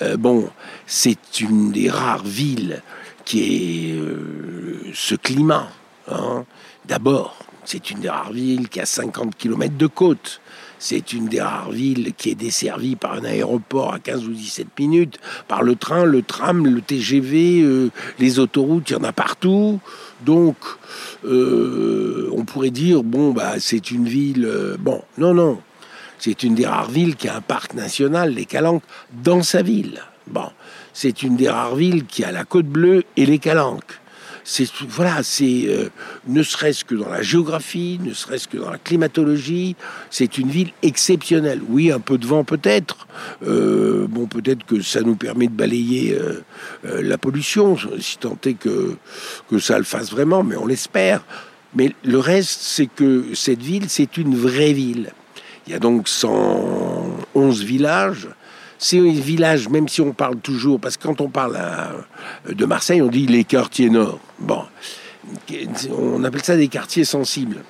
euh, 0.02 0.16
bon, 0.16 0.48
c'est 0.86 1.40
une 1.40 1.72
des 1.72 1.90
rares 1.90 2.24
villes 2.24 2.82
qui 3.24 3.90
est 3.90 3.92
euh, 3.92 4.90
ce 4.94 5.14
climat. 5.14 5.68
Hein. 6.08 6.44
D'abord, 6.86 7.36
c'est 7.70 7.92
une 7.92 8.00
des 8.00 8.10
rares 8.10 8.32
villes 8.32 8.68
qui 8.68 8.80
a 8.80 8.86
50 8.86 9.36
km 9.36 9.76
de 9.76 9.86
côte. 9.86 10.40
C'est 10.80 11.12
une 11.12 11.26
des 11.26 11.40
rares 11.40 11.70
villes 11.70 12.14
qui 12.16 12.30
est 12.30 12.34
desservie 12.34 12.96
par 12.96 13.12
un 13.12 13.22
aéroport 13.22 13.94
à 13.94 14.00
15 14.00 14.26
ou 14.26 14.32
17 14.32 14.66
minutes, 14.76 15.20
par 15.46 15.62
le 15.62 15.76
train, 15.76 16.04
le 16.04 16.22
tram, 16.22 16.66
le 16.66 16.80
TGV, 16.80 17.62
euh, 17.62 17.90
les 18.18 18.40
autoroutes, 18.40 18.90
il 18.90 18.94
y 18.94 18.96
en 18.96 19.04
a 19.04 19.12
partout. 19.12 19.78
Donc, 20.26 20.56
euh, 21.24 22.28
on 22.32 22.44
pourrait 22.44 22.70
dire, 22.70 23.04
bon, 23.04 23.30
bah, 23.30 23.60
c'est 23.60 23.92
une 23.92 24.08
ville... 24.08 24.46
Euh, 24.46 24.76
bon, 24.76 25.02
non, 25.16 25.32
non. 25.32 25.60
C'est 26.18 26.42
une 26.42 26.56
des 26.56 26.66
rares 26.66 26.90
villes 26.90 27.14
qui 27.14 27.28
a 27.28 27.36
un 27.36 27.40
parc 27.40 27.74
national, 27.74 28.34
les 28.34 28.46
Calanques, 28.46 28.82
dans 29.12 29.44
sa 29.44 29.62
ville. 29.62 30.00
Bon, 30.26 30.50
c'est 30.92 31.22
une 31.22 31.36
des 31.36 31.48
rares 31.48 31.76
villes 31.76 32.04
qui 32.06 32.24
a 32.24 32.32
la 32.32 32.42
Côte 32.42 32.66
Bleue 32.66 33.04
et 33.16 33.26
les 33.26 33.38
Calanques 33.38 34.00
c'est 34.44 34.68
voilà, 34.88 35.22
c'est 35.22 35.64
euh, 35.68 35.88
ne 36.26 36.42
serait-ce 36.42 36.84
que 36.84 36.94
dans 36.94 37.08
la 37.08 37.22
géographie, 37.22 38.00
ne 38.02 38.12
serait-ce 38.12 38.48
que 38.48 38.56
dans 38.56 38.70
la 38.70 38.78
climatologie, 38.78 39.76
c'est 40.10 40.38
une 40.38 40.48
ville 40.48 40.72
exceptionnelle. 40.82 41.60
Oui, 41.68 41.90
un 41.90 42.00
peu 42.00 42.18
de 42.18 42.26
vent 42.26 42.44
peut-être. 42.44 43.06
Euh, 43.46 44.06
bon, 44.08 44.26
peut-être 44.26 44.64
que 44.64 44.80
ça 44.80 45.02
nous 45.02 45.16
permet 45.16 45.46
de 45.46 45.52
balayer 45.52 46.18
euh, 46.18 46.42
la 47.02 47.18
pollution, 47.18 47.76
si 47.98 48.18
tant 48.18 48.38
est 48.44 48.54
que 48.54 48.96
que 49.48 49.58
ça 49.58 49.78
le 49.78 49.84
fasse 49.84 50.10
vraiment, 50.10 50.42
mais 50.42 50.56
on 50.56 50.66
l'espère. 50.66 51.22
Mais 51.74 51.94
le 52.04 52.18
reste, 52.18 52.60
c'est 52.62 52.86
que 52.86 53.26
cette 53.34 53.62
ville, 53.62 53.88
c'est 53.88 54.16
une 54.16 54.34
vraie 54.34 54.72
ville. 54.72 55.12
Il 55.66 55.72
y 55.72 55.76
a 55.76 55.78
donc 55.78 56.08
111 56.08 57.62
villages 57.62 58.28
c'est 58.82 58.98
un 58.98 59.12
village, 59.12 59.68
même 59.68 59.88
si 59.88 60.00
on 60.00 60.12
parle 60.12 60.38
toujours, 60.38 60.80
parce 60.80 60.96
que 60.96 61.06
quand 61.06 61.20
on 61.20 61.28
parle 61.28 61.58
de 62.48 62.64
Marseille, 62.64 63.02
on 63.02 63.08
dit 63.08 63.26
les 63.26 63.44
quartiers 63.44 63.90
nord. 63.90 64.18
Bon, 64.38 64.64
on 65.90 66.24
appelle 66.24 66.42
ça 66.42 66.56
des 66.56 66.68
quartiers 66.68 67.04
sensibles. 67.04 67.62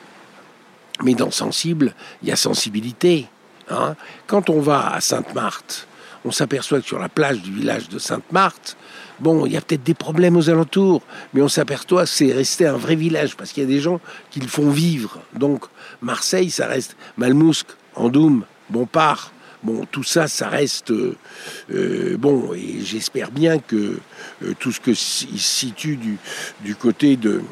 Mais 1.03 1.15
dans 1.15 1.33
sensible, 1.33 1.95
il 2.23 2.29
y 2.29 2.33
a 2.33 2.37
sensibilité. 2.37 3.27
Hein. 3.71 3.97
Quand 4.29 4.51
on 4.51 4.61
va 4.61 4.93
à 4.93 5.01
Sainte-Marthe, 5.01 5.89
on 6.25 6.31
s'aperçoit 6.31 6.81
que 6.81 6.87
sur 6.87 7.01
la 7.01 7.09
plage 7.09 7.43
du 7.43 7.53
village 7.53 7.89
de 7.89 7.99
Sainte-Marthe, 7.99 8.77
bon, 9.19 9.47
il 9.47 9.53
y 9.53 9.57
a 9.57 9.61
peut-être 9.61 9.83
des 9.83 9.95
problèmes 9.95 10.37
aux 10.37 10.49
alentours, 10.49 11.03
mais 11.35 11.43
on 11.43 11.49
s'aperçoit 11.49 12.05
que 12.05 12.09
c'est 12.09 12.33
resté 12.33 12.69
un 12.69 12.77
vrai 12.77 12.95
village 12.95 13.37
parce 13.37 13.51
qu'il 13.51 13.65
y 13.65 13.67
a 13.67 13.69
des 13.69 13.81
gens 13.81 14.01
qui 14.31 14.39
le 14.39 14.47
font 14.47 14.71
vivre. 14.71 15.21
Donc 15.35 15.65
Marseille, 16.03 16.51
ça 16.51 16.69
reste 16.69 16.97
Malmousque, 17.17 17.71
Andoum, 17.97 18.45
Bompard, 18.69 19.33
Bon, 19.63 19.85
tout 19.91 20.03
ça, 20.03 20.27
ça 20.27 20.49
reste 20.49 20.91
euh, 20.91 22.17
bon, 22.17 22.55
et 22.55 22.81
j'espère 22.83 23.31
bien 23.31 23.59
que 23.59 23.99
euh, 24.43 24.55
tout 24.59 24.73
ce 24.73 24.81
que 24.81 24.95
se 24.95 25.27
situe 25.37 25.97
du, 25.97 26.17
du 26.65 26.75
côté 26.75 27.17
de 27.17 27.43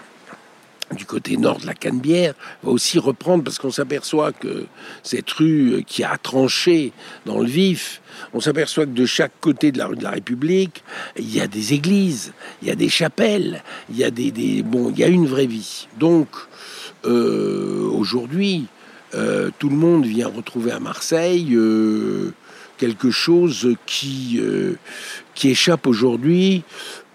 du 0.96 1.04
côté 1.04 1.36
nord 1.36 1.60
de 1.60 1.66
la 1.66 1.74
Canebière 1.74 2.34
va 2.62 2.70
aussi 2.70 2.98
reprendre 2.98 3.44
parce 3.44 3.58
qu'on 3.58 3.70
s'aperçoit 3.70 4.32
que 4.32 4.64
cette 5.02 5.30
rue 5.32 5.84
qui 5.86 6.02
a 6.02 6.16
tranché 6.16 6.92
dans 7.26 7.40
le 7.40 7.46
vif, 7.46 8.00
on 8.32 8.40
s'aperçoit 8.40 8.86
que 8.86 8.92
de 8.92 9.04
chaque 9.04 9.32
côté 9.40 9.70
de 9.70 9.78
la 9.78 9.86
rue 9.86 9.96
de 9.96 10.02
la 10.02 10.10
République, 10.10 10.82
il 11.18 11.34
y 11.34 11.40
a 11.40 11.46
des 11.46 11.74
églises, 11.74 12.32
il 12.62 12.68
y 12.68 12.70
a 12.70 12.74
des 12.74 12.88
chapelles, 12.88 13.62
il 13.90 13.98
y 13.98 14.04
a 14.04 14.10
des, 14.10 14.30
des 14.30 14.62
bon, 14.62 14.90
il 14.90 14.98
y 14.98 15.04
a 15.04 15.08
une 15.08 15.26
vraie 15.26 15.46
vie. 15.46 15.88
Donc 15.98 16.28
euh, 17.04 17.88
aujourd'hui, 17.92 18.66
euh, 19.14 19.50
tout 19.58 19.68
le 19.68 19.76
monde 19.76 20.04
vient 20.04 20.28
retrouver 20.28 20.72
à 20.72 20.80
Marseille 20.80 21.54
euh, 21.54 22.32
quelque 22.76 23.10
chose 23.10 23.74
qui, 23.86 24.38
euh, 24.38 24.74
qui 25.34 25.50
échappe 25.50 25.86
aujourd'hui, 25.86 26.62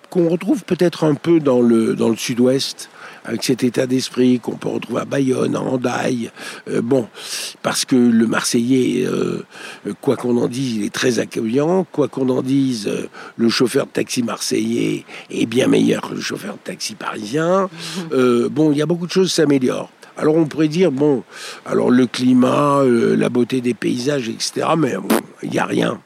qu'on 0.09 0.27
retrouve 0.29 0.63
peut-être 0.63 1.03
un 1.03 1.15
peu 1.15 1.39
dans 1.39 1.62
le, 1.62 1.95
dans 1.95 2.09
le 2.09 2.15
sud-ouest, 2.15 2.89
avec 3.25 3.43
cet 3.43 3.63
état 3.63 3.88
d'esprit 3.88 4.39
qu'on 4.39 4.57
peut 4.57 4.67
retrouver 4.67 5.01
à 5.01 5.05
Bayonne, 5.05 5.55
à 5.55 5.62
Andaille. 5.62 6.29
bon, 6.83 7.07
parce 7.62 7.85
que 7.85 7.95
le 7.95 8.27
Marseillais, 8.27 9.07
quoi 10.01 10.17
qu'on 10.17 10.35
en 10.35 10.50
dise, 10.50 10.75
il 10.75 10.83
est 10.83 10.93
très 10.93 11.19
accueillant. 11.19 11.88
Quoi 11.89 12.09
qu'on 12.09 12.27
en 12.27 12.41
dise, 12.41 12.91
le 13.38 13.50
chauffeur 13.50 13.85
de 13.85 13.91
taxi 13.91 14.23
marseillais 14.23 15.05
est 15.31 15.45
bien 15.45 15.67
meilleur 15.67 16.09
que 16.09 16.15
le 16.15 16.21
chauffeur 16.21 16.55
de 16.55 16.59
taxi 16.65 16.95
parisien. 16.95 17.69
bon, 18.12 18.73
il 18.73 18.77
y 18.77 18.81
a 18.81 18.85
beaucoup 18.85 19.07
de 19.07 19.12
choses 19.12 19.29
qui 19.29 19.35
s'améliorent. 19.35 19.89
Alors 20.17 20.36
on 20.36 20.46
pourrait 20.46 20.67
dire, 20.67 20.91
bon, 20.91 21.24
alors 21.65 21.89
le 21.89 22.05
climat, 22.05 22.79
euh, 22.79 23.15
la 23.15 23.29
beauté 23.29 23.62
des 23.62 23.74
paysages, 23.74 24.29
etc., 24.29 24.67
mais 24.77 24.93
il 25.41 25.50
n'y 25.50 25.60
a 25.60 25.65
rien. 25.65 26.00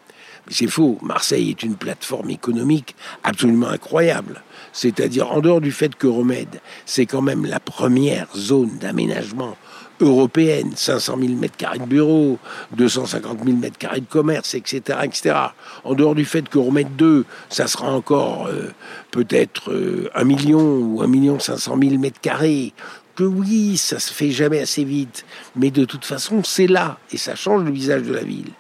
Mais 0.48 0.54
c'est 0.54 0.68
faux. 0.68 0.98
Marseille 1.02 1.50
est 1.50 1.64
une 1.64 1.76
plateforme 1.76 2.30
économique 2.30 2.96
absolument 3.24 3.68
incroyable. 3.68 4.44
C'est-à-dire, 4.72 5.32
en 5.32 5.42
dehors 5.42 5.60
du 5.60 5.72
fait 5.72 5.96
que 5.96 6.08
Remède, 6.08 6.62
c'est 6.86 7.06
quand 7.06 7.22
même 7.22 7.46
la 7.46 7.60
première 7.60 8.28
zone 8.36 8.78
d'aménagement 8.80 9.58
européenne, 10.00 10.72
500 10.76 11.18
000 11.20 11.34
mètres 11.34 11.58
carrés 11.58 11.80
de 11.80 11.86
bureaux, 11.86 12.38
250 12.76 13.44
000 13.44 13.58
mètres 13.58 13.78
carrés 13.78 14.02
de 14.02 14.06
commerce, 14.06 14.54
etc., 14.54 15.00
etc. 15.04 15.36
En 15.84 15.96
dehors 15.96 16.16
du 16.16 16.26
fait 16.26 16.48
que 16.48 16.60
Remède 16.60 16.96
2, 16.96 17.26
ça 17.50 17.68
sera 17.68 17.92
encore 17.92 18.48
euh, 18.48 18.68
peut-être 19.12 19.72
euh, 19.72 20.10
un 20.14 20.24
million 20.24 20.62
ou 20.62 21.02
un 21.02 21.08
million 21.08 21.40
500 21.40 21.78
000 21.82 21.98
mètres 21.98 22.22
carrés, 22.22 22.74
que 23.18 23.24
oui, 23.24 23.78
ça 23.78 24.00
se 24.00 24.14
fait 24.14 24.30
jamais 24.30 24.60
assez 24.60 24.84
vite, 24.84 25.26
mais 25.56 25.72
de 25.72 25.86
toute 25.86 26.06
façon, 26.06 26.44
c'est 26.44 26.68
là 26.68 27.00
et 27.12 27.18
ça 27.18 27.36
change 27.36 27.64
le 27.64 27.72
visage 27.72 28.04
de 28.04 28.14
la 28.14 28.24
ville. 28.24 28.52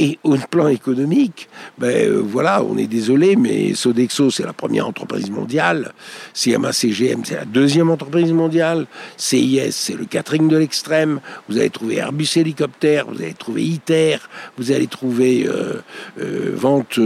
Et 0.00 0.16
au 0.22 0.36
plan 0.36 0.68
économique, 0.68 1.48
ben 1.76 2.08
euh, 2.08 2.22
voilà, 2.24 2.62
on 2.62 2.78
est 2.78 2.86
désolé, 2.86 3.34
mais 3.34 3.74
Sodexo, 3.74 4.30
c'est 4.30 4.44
la 4.44 4.52
première 4.52 4.86
entreprise 4.86 5.28
mondiale. 5.28 5.92
CMA 6.34 6.72
CGM, 6.72 7.24
c'est 7.24 7.34
la 7.34 7.44
deuxième 7.44 7.90
entreprise 7.90 8.32
mondiale. 8.32 8.86
CIS, 9.16 9.72
c'est 9.72 9.96
le 9.96 10.04
catering 10.04 10.46
de 10.46 10.56
l'extrême. 10.56 11.18
Vous 11.48 11.58
allez 11.58 11.70
trouver 11.70 11.96
Airbus 11.96 12.28
Hélicoptère, 12.36 13.06
vous 13.08 13.20
allez 13.20 13.34
trouver 13.34 13.64
ITER, 13.64 14.18
vous 14.56 14.70
allez 14.70 14.86
trouver 14.86 15.48
euh, 15.48 15.82
euh, 16.20 16.52
vente 16.54 17.00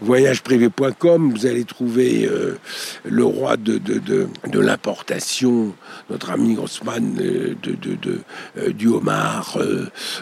voyageprivé.com, 0.00 1.32
vous 1.32 1.46
allez 1.46 1.64
trouver 1.64 2.30
le 3.02 3.24
roi 3.24 3.56
de, 3.56 3.78
de, 3.78 3.98
de, 3.98 4.28
de 4.48 4.60
l'importation, 4.60 5.74
notre 6.08 6.30
ami 6.30 6.54
Grossman, 6.54 7.14
de, 7.14 7.56
de, 7.64 8.70
du 8.70 8.86
homard, 8.86 9.58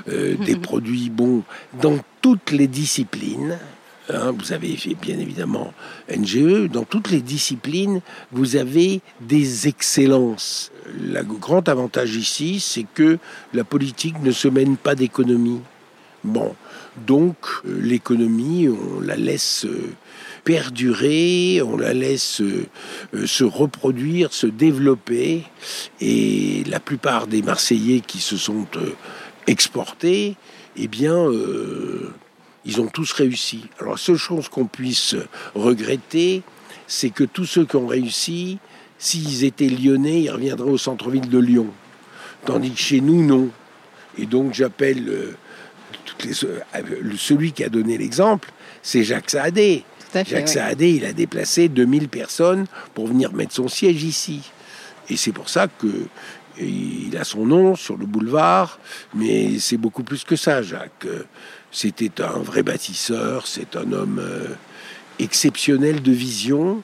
des 0.07 0.57
produits 0.63 1.11
bons 1.11 1.43
dans 1.81 1.99
toutes 2.21 2.51
les 2.51 2.67
disciplines, 2.67 3.59
hein, 4.09 4.33
vous 4.37 4.53
avez 4.53 4.77
bien 5.01 5.19
évidemment 5.19 5.73
NGE, 6.15 6.71
dans 6.71 6.85
toutes 6.85 7.11
les 7.11 7.21
disciplines, 7.21 8.01
vous 8.33 8.57
avez 8.57 9.01
des 9.21 9.69
excellences. 9.69 10.71
Le 11.01 11.23
grand 11.23 11.69
avantage 11.69 12.17
ici, 12.17 12.61
c'est 12.61 12.87
que 12.95 13.19
la 13.53 13.65
politique 13.65 14.21
ne 14.23 14.33
se 14.33 14.49
mène 14.49 14.77
pas 14.77 14.95
d'économie. 14.95 15.61
Bon, 16.25 16.55
donc 17.07 17.37
euh, 17.67 17.81
l'économie, 17.83 18.69
on 18.69 19.01
la 19.01 19.17
laisse 19.17 19.67
euh, 19.67 19.93
perdurer, 20.43 21.61
on 21.63 21.77
la 21.77 21.93
laisse 21.93 22.41
euh, 22.41 22.67
se 23.27 23.45
reproduire, 23.45 24.33
se 24.33 24.47
développer. 24.47 25.43
Et 26.01 26.65
la 26.67 26.81
plupart 26.81 27.27
des 27.27 27.43
Marseillais 27.43 28.01
qui 28.01 28.21
se 28.21 28.39
sont 28.39 28.67
exportés, 29.47 30.37
eh 30.77 30.89
bien, 30.89 31.15
euh, 31.15 32.13
ils 32.65 32.81
ont 32.81 32.87
tous 32.87 33.13
réussi. 33.13 33.65
Alors, 33.79 33.93
la 33.93 33.99
seule 33.99 34.17
chose 34.17 34.49
qu'on 34.49 34.67
puisse 34.67 35.15
regretter, 35.55 36.43
c'est 36.87 37.11
que 37.11 37.25
tous 37.25 37.45
ceux 37.45 37.65
qui 37.65 37.77
ont 37.77 37.87
réussi, 37.87 38.59
s'ils 38.99 39.45
étaient 39.45 39.69
lyonnais, 39.69 40.23
ils 40.23 40.31
reviendraient 40.31 40.71
au 40.71 40.79
centre-ville 40.79 41.29
de 41.29 41.39
Lyon. 41.39 41.69
Tandis 42.45 42.73
que 42.73 42.79
chez 42.81 43.01
nous, 43.01 43.25
non. 43.25 43.51
Et 44.19 44.27
donc, 44.27 44.55
j'appelle 44.55 45.09
euh, 45.09 45.37
euh, 46.27 47.13
celui 47.17 47.53
qui 47.53 47.65
a 47.65 47.69
donné 47.69 47.99
l'exemple, 47.99 48.51
c'est 48.83 49.05
Jacques 49.05 49.31
Saadé. 49.31 49.85
Jacques 50.27 50.49
Saadé, 50.49 50.91
il 50.91 51.05
a 51.05 51.13
déplacé 51.13 51.69
2000 51.69 52.09
personnes 52.09 52.67
pour 52.95 53.09
venir 53.09 53.33
mettre 53.33 53.53
son 53.53 53.69
siège 53.69 54.05
ici. 54.05 54.43
Et 55.11 55.17
c'est 55.17 55.33
pour 55.33 55.49
ça 55.49 55.67
que 55.67 55.89
il 56.59 57.17
a 57.17 57.25
son 57.25 57.47
nom 57.47 57.75
sur 57.75 57.97
le 57.97 58.07
boulevard, 58.07 58.79
mais 59.15 59.59
c'est 59.59 59.77
beaucoup 59.77 60.03
plus 60.03 60.25
que 60.25 60.37
ça, 60.37 60.63
Jacques. 60.63 61.07
C'était 61.71 62.23
un 62.23 62.39
vrai 62.39 62.63
bâtisseur, 62.63 63.47
c'est 63.47 63.77
un 63.77 63.91
homme 63.93 64.21
euh, 64.21 64.49
exceptionnel 65.19 66.03
de 66.03 66.13
vision 66.13 66.83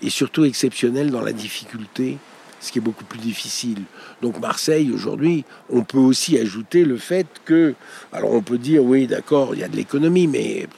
et 0.00 0.10
surtout 0.10 0.44
exceptionnel 0.44 1.10
dans 1.10 1.22
la 1.22 1.32
difficulté, 1.32 2.18
ce 2.60 2.70
qui 2.70 2.78
est 2.78 2.82
beaucoup 2.82 3.04
plus 3.04 3.18
difficile. 3.18 3.82
Donc 4.22 4.38
Marseille, 4.40 4.92
aujourd'hui, 4.92 5.44
on 5.70 5.82
peut 5.82 5.98
aussi 5.98 6.38
ajouter 6.38 6.84
le 6.84 6.98
fait 6.98 7.26
que, 7.44 7.74
alors 8.12 8.32
on 8.32 8.42
peut 8.42 8.58
dire, 8.58 8.84
oui, 8.84 9.06
d'accord, 9.06 9.54
il 9.54 9.60
y 9.60 9.64
a 9.64 9.68
de 9.68 9.76
l'économie, 9.76 10.28
mais 10.28 10.68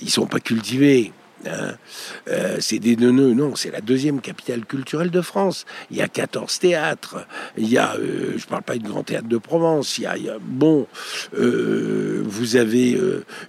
ils 0.00 0.10
sont 0.10 0.26
pas 0.26 0.40
cultivés. 0.40 1.12
Hein. 1.46 1.76
Euh, 2.28 2.56
c'est 2.60 2.78
des 2.78 2.96
neuneux, 2.96 3.34
non, 3.34 3.54
c'est 3.56 3.70
la 3.70 3.80
deuxième 3.80 4.20
capitale 4.20 4.64
culturelle 4.64 5.10
de 5.10 5.20
France. 5.20 5.64
Il 5.90 5.96
y 5.96 6.02
a 6.02 6.08
14 6.08 6.58
théâtres, 6.58 7.26
il 7.56 7.68
y 7.68 7.78
a, 7.78 7.94
euh, 7.96 8.34
je 8.36 8.46
parle 8.46 8.62
pas 8.62 8.76
du 8.76 8.88
Grand 8.88 9.02
Théâtre 9.02 9.28
de 9.28 9.38
Provence, 9.38 9.98
il 9.98 10.04
y 10.04 10.06
a, 10.06 10.16
bon, 10.40 10.86
euh, 11.38 12.22
vous 12.24 12.56
avez 12.56 12.98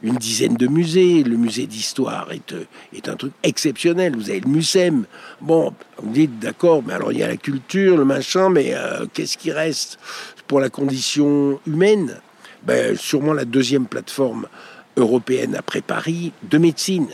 une 0.03 0.15
dizaine 0.15 0.55
de 0.55 0.67
musées, 0.67 1.23
le 1.23 1.37
musée 1.37 1.67
d'histoire 1.67 2.31
est, 2.31 2.55
est 2.95 3.09
un 3.09 3.15
truc 3.15 3.33
exceptionnel, 3.43 4.15
vous 4.15 4.29
avez 4.29 4.39
le 4.39 4.49
MUSEM, 4.49 5.05
bon, 5.41 5.73
vous 5.97 6.11
dites 6.11 6.39
d'accord, 6.39 6.83
mais 6.85 6.93
alors 6.93 7.11
il 7.11 7.19
y 7.19 7.23
a 7.23 7.27
la 7.27 7.37
culture, 7.37 7.97
le 7.97 8.05
machin, 8.05 8.49
mais 8.49 8.75
qu'est-ce 9.13 9.37
qui 9.37 9.51
reste 9.51 9.99
pour 10.47 10.59
la 10.59 10.69
condition 10.69 11.59
humaine? 11.65 12.19
Ben, 12.63 12.95
Sûrement 12.97 13.33
la 13.33 13.45
deuxième 13.45 13.85
plateforme 13.85 14.47
européenne 14.97 15.55
après 15.55 15.81
Paris 15.81 16.31
de 16.43 16.57
médecine 16.57 17.07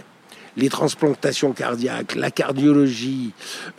les 0.57 0.69
transplantations 0.69 1.53
cardiaques, 1.53 2.15
la 2.15 2.31
cardiologie, 2.31 3.31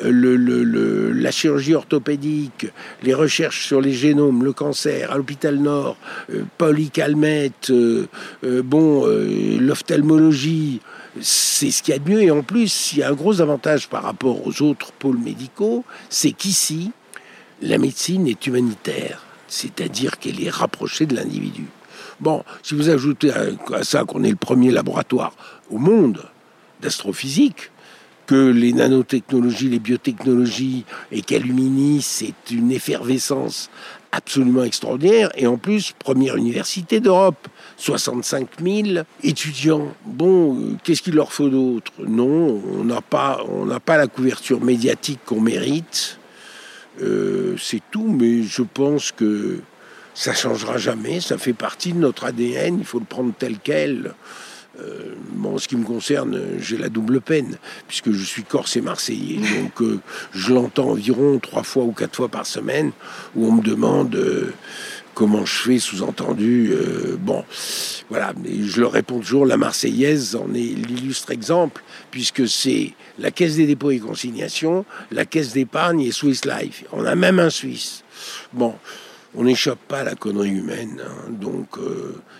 euh, 0.04 1.12
la 1.14 1.30
chirurgie 1.30 1.74
orthopédique, 1.74 2.66
les 3.02 3.14
recherches 3.14 3.66
sur 3.66 3.80
les 3.80 3.92
génomes, 3.92 4.44
le 4.44 4.52
cancer, 4.52 5.10
à 5.10 5.16
l'hôpital 5.16 5.56
Nord, 5.56 5.96
euh, 6.30 6.44
Polycalmette, 6.58 7.70
euh, 7.70 8.06
bon, 8.42 9.06
l'ophtalmologie, 9.60 10.80
c'est 11.20 11.70
ce 11.70 11.82
qu'il 11.82 11.92
y 11.92 11.96
a 11.96 12.00
de 12.00 12.08
mieux. 12.08 12.22
Et 12.22 12.30
en 12.30 12.42
plus, 12.42 12.92
il 12.92 13.00
y 13.00 13.02
a 13.02 13.08
un 13.10 13.14
gros 13.14 13.40
avantage 13.40 13.88
par 13.88 14.02
rapport 14.02 14.46
aux 14.46 14.62
autres 14.62 14.92
pôles 14.92 15.18
médicaux, 15.18 15.84
c'est 16.08 16.32
qu'ici, 16.32 16.92
la 17.60 17.78
médecine 17.78 18.26
est 18.26 18.46
humanitaire, 18.46 19.24
c'est-à-dire 19.46 20.18
qu'elle 20.18 20.42
est 20.42 20.50
rapprochée 20.50 21.06
de 21.06 21.14
l'individu. 21.14 21.66
Bon, 22.20 22.44
si 22.62 22.74
vous 22.74 22.88
ajoutez 22.88 23.30
à 23.32 23.84
ça 23.84 24.04
qu'on 24.04 24.22
est 24.22 24.30
le 24.30 24.36
premier 24.36 24.70
laboratoire 24.70 25.34
au 25.70 25.78
monde 25.78 26.22
d'astrophysique, 26.82 27.70
que 28.26 28.50
les 28.50 28.72
nanotechnologies, 28.72 29.68
les 29.68 29.78
biotechnologies 29.78 30.84
et 31.10 31.22
qu'Alumini, 31.22 32.02
c'est 32.02 32.50
une 32.50 32.70
effervescence 32.70 33.70
absolument 34.12 34.62
extraordinaire. 34.62 35.30
Et 35.36 35.46
en 35.46 35.56
plus, 35.56 35.92
première 35.98 36.36
université 36.36 37.00
d'Europe, 37.00 37.48
65 37.78 38.48
000 38.62 39.04
étudiants. 39.22 39.88
Bon, 40.04 40.56
euh, 40.56 40.76
qu'est-ce 40.84 41.02
qu'il 41.02 41.14
leur 41.14 41.32
faut 41.32 41.48
d'autre? 41.48 41.90
Non, 42.06 42.62
on 42.78 42.84
n'a 42.84 43.00
pas, 43.00 43.44
pas 43.84 43.96
la 43.96 44.06
couverture 44.06 44.62
médiatique 44.62 45.20
qu'on 45.24 45.40
mérite. 45.40 46.18
Euh, 47.00 47.56
c'est 47.58 47.80
tout, 47.90 48.06
mais 48.06 48.42
je 48.42 48.62
pense 48.62 49.12
que 49.12 49.60
ça 50.14 50.34
changera 50.34 50.76
jamais. 50.76 51.20
Ça 51.20 51.38
fait 51.38 51.54
partie 51.54 51.92
de 51.92 51.98
notre 51.98 52.24
ADN. 52.24 52.78
Il 52.78 52.84
faut 52.84 52.98
le 52.98 53.06
prendre 53.06 53.32
tel 53.36 53.56
quel. 53.62 54.14
Euh, 54.80 55.14
bon, 55.32 55.56
en 55.56 55.58
ce 55.58 55.68
qui 55.68 55.76
me 55.76 55.84
concerne, 55.84 56.40
j'ai 56.58 56.78
la 56.78 56.88
double 56.88 57.20
peine, 57.20 57.58
puisque 57.88 58.10
je 58.10 58.24
suis 58.24 58.42
corse 58.42 58.76
et 58.76 58.80
marseillais. 58.80 59.36
Donc, 59.62 59.82
euh, 59.82 60.00
je 60.34 60.52
l'entends 60.52 60.90
environ 60.90 61.38
trois 61.38 61.62
fois 61.62 61.84
ou 61.84 61.92
quatre 61.92 62.16
fois 62.16 62.28
par 62.28 62.46
semaine, 62.46 62.92
où 63.36 63.46
on 63.46 63.52
me 63.52 63.62
demande 63.62 64.14
euh, 64.14 64.52
comment 65.14 65.44
je 65.44 65.54
fais, 65.54 65.78
sous-entendu. 65.78 66.72
bon, 67.18 67.44
voilà, 68.08 68.32
mais 68.42 68.62
je 68.62 68.80
leur 68.80 68.92
réponds 68.92 69.18
toujours, 69.18 69.44
la 69.44 69.58
Marseillaise 69.58 70.36
en 70.36 70.54
est 70.54 70.58
l'illustre 70.58 71.32
exemple, 71.32 71.82
puisque 72.10 72.48
c'est 72.48 72.94
la 73.18 73.30
Caisse 73.30 73.56
des 73.56 73.66
dépôts 73.66 73.90
et 73.90 73.98
consignations, 73.98 74.86
la 75.10 75.26
Caisse 75.26 75.52
d'épargne 75.52 76.00
et 76.00 76.12
Swiss 76.12 76.46
Life. 76.46 76.84
On 76.92 77.04
a 77.04 77.14
même 77.14 77.38
un 77.40 77.50
Suisse. 77.50 78.04
Bon, 78.54 78.74
on 79.34 79.44
n'échappe 79.44 79.80
pas 79.86 79.98
à 79.98 80.04
la 80.04 80.14
connerie 80.14 80.50
humaine, 80.50 81.02
hein. 81.06 81.30
donc 81.30 81.76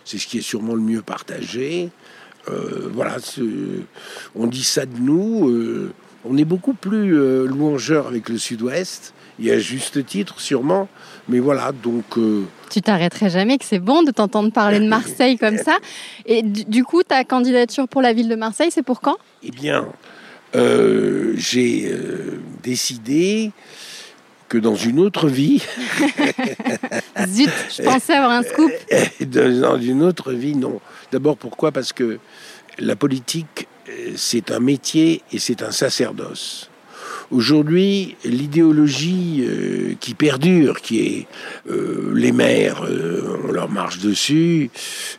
c'est 0.07 0.17
ce 0.17 0.27
qui 0.27 0.39
est 0.39 0.43
sûrement 0.43 0.75
le 0.75 0.81
mieux 0.81 1.03
partagé. 1.03 1.91
Euh, 2.49 2.89
voilà, 2.93 3.17
on 4.35 4.47
dit 4.47 4.65
ça 4.65 4.87
de 4.87 4.99
nous. 4.99 5.49
Euh, 5.49 5.93
on 6.25 6.37
est 6.37 6.45
beaucoup 6.45 6.75
plus 6.75 7.17
euh, 7.17 7.47
louangeur 7.47 8.07
avec 8.07 8.29
le 8.29 8.39
Sud-Ouest, 8.39 9.15
et 9.41 9.53
à 9.53 9.59
juste 9.59 10.05
titre 10.07 10.41
sûrement. 10.41 10.89
Mais 11.29 11.39
voilà, 11.39 11.73
donc. 11.73 12.19
Tu 12.71 12.81
t'arrêterais 12.81 13.31
jamais 13.31 13.59
que 13.59 13.65
c'est 13.65 13.79
bon 13.79 14.03
de 14.03 14.11
t'entendre 14.11 14.53
parler 14.53 14.81
de 14.81 14.89
Marseille 14.89 15.37
comme 15.39 15.59
ça. 15.59 15.79
Et 16.27 16.43
du 16.43 16.85
coup, 16.85 17.03
ta 17.03 17.25
candidature 17.25 17.87
pour 17.87 18.03
la 18.03 18.13
ville 18.13 18.29
de 18.29 18.37
Marseille, 18.37 18.71
c'est 18.73 18.83
pour 18.83 19.01
quand? 19.01 19.19
Eh 19.43 19.51
bien, 19.51 19.87
j'ai 21.35 21.95
décidé 22.63 23.53
que 24.53 24.59
dans 24.59 24.75
une 24.75 24.99
autre 24.99 25.29
vie. 25.29 25.63
Zut, 27.27 27.49
je 27.75 27.83
pensais 27.83 28.13
avoir 28.13 28.33
un 28.33 28.43
scoop. 28.43 28.71
dans 29.23 29.81
une 29.81 30.03
autre 30.03 30.35
vie, 30.35 30.55
non. 30.55 30.79
D'abord, 31.11 31.39
pourquoi? 31.39 31.73
Parce 31.73 31.95
que 31.95 32.19
la 32.79 32.95
politique, 32.95 33.67
euh, 33.89 34.11
c'est 34.15 34.51
un 34.51 34.61
métier 34.61 35.23
et 35.33 35.39
c'est 35.39 35.63
un 35.63 35.71
sacerdoce. 35.71 36.69
Aujourd'hui, 37.33 38.15
l'idéologie 38.27 39.43
euh, 39.49 39.95
qui 39.99 40.13
perdure, 40.13 40.83
qui 40.83 41.01
est 41.01 41.27
euh, 41.71 42.13
les 42.15 42.31
maires, 42.31 42.85
euh, 42.85 43.39
on 43.49 43.53
leur 43.53 43.71
marche 43.71 44.01
dessus 44.01 44.69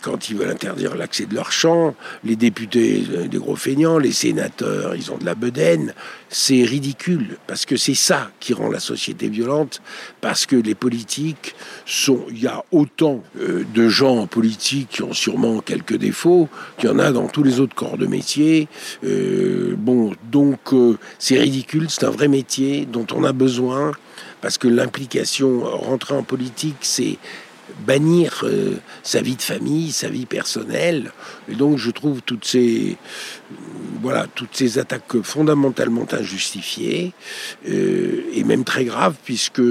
quand 0.04 0.30
ils 0.30 0.38
veulent 0.38 0.52
interdire 0.52 0.96
l'accès 0.96 1.26
de 1.26 1.34
leurs 1.34 1.52
champs, 1.52 1.96
les 2.24 2.36
députés 2.36 3.04
des 3.32 3.38
gros 3.39 3.56
feignants, 3.56 3.98
les 3.98 4.12
sénateurs, 4.12 4.96
ils 4.96 5.12
ont 5.12 5.17
de 5.17 5.26
la 5.26 5.34
bedaine. 5.34 5.96
C'est 6.36 6.63
ridicule 6.63 7.38
parce 7.46 7.67
que 7.67 7.78
c'est 7.78 7.93
ça 7.93 8.32
qui 8.39 8.56
rend 8.56 8.67
la 8.67 8.80
société 8.80 9.30
violente, 9.30 9.84
parce 10.19 10.48
que 10.48 10.56
les 10.56 10.74
politiques 10.74 11.54
sont. 11.86 12.26
Il 12.32 12.41
y 12.41 12.48
a 12.48 12.63
autant 12.72 13.22
de 13.36 13.88
gens 13.88 14.17
en 14.17 14.26
politique 14.26 14.89
qui 14.89 15.04
ont 15.04 15.13
sûrement 15.13 15.60
quelques 15.60 15.96
défauts 15.96 16.50
qu'il 16.80 16.89
y 16.89 16.91
en 16.91 16.98
a 16.98 17.12
dans 17.12 17.28
tous 17.28 17.43
les 17.43 17.60
autres 17.60 17.76
corps 17.76 18.00
de 18.00 18.08
métier. 18.08 18.67
bon, 19.78 20.13
donc 20.32 20.72
c'est 21.19 21.38
ridicule 21.38 21.88
un 22.02 22.10
vrai 22.10 22.28
métier 22.28 22.88
dont 22.88 23.06
on 23.13 23.24
a 23.24 23.32
besoin 23.32 23.91
parce 24.41 24.58
que 24.58 24.67
l'implication, 24.67 25.62
rentrer 25.63 26.15
en 26.15 26.24
politique, 26.24 26.78
c'est 26.82 27.17
bannir 27.86 28.41
euh, 28.43 28.78
sa 29.04 29.21
vie 29.21 29.36
de 29.36 29.41
famille, 29.41 29.91
sa 29.91 30.10
vie 30.10 30.26
personnelle. 30.26 31.12
Et 31.49 31.56
donc 31.56 31.78
je 31.78 31.91
trouve 31.91 32.21
toutes 32.21 32.45
ces, 32.45 32.97
voilà, 34.02 34.28
toutes 34.36 34.56
ces 34.56 34.80
attaques 34.80 35.21
fondamentalement 35.21 36.06
injustifiées 36.12 37.13
euh, 37.67 38.23
et 38.34 38.43
même 38.43 38.63
très 38.63 38.86
graves, 38.86 39.15
puisque 39.23 39.62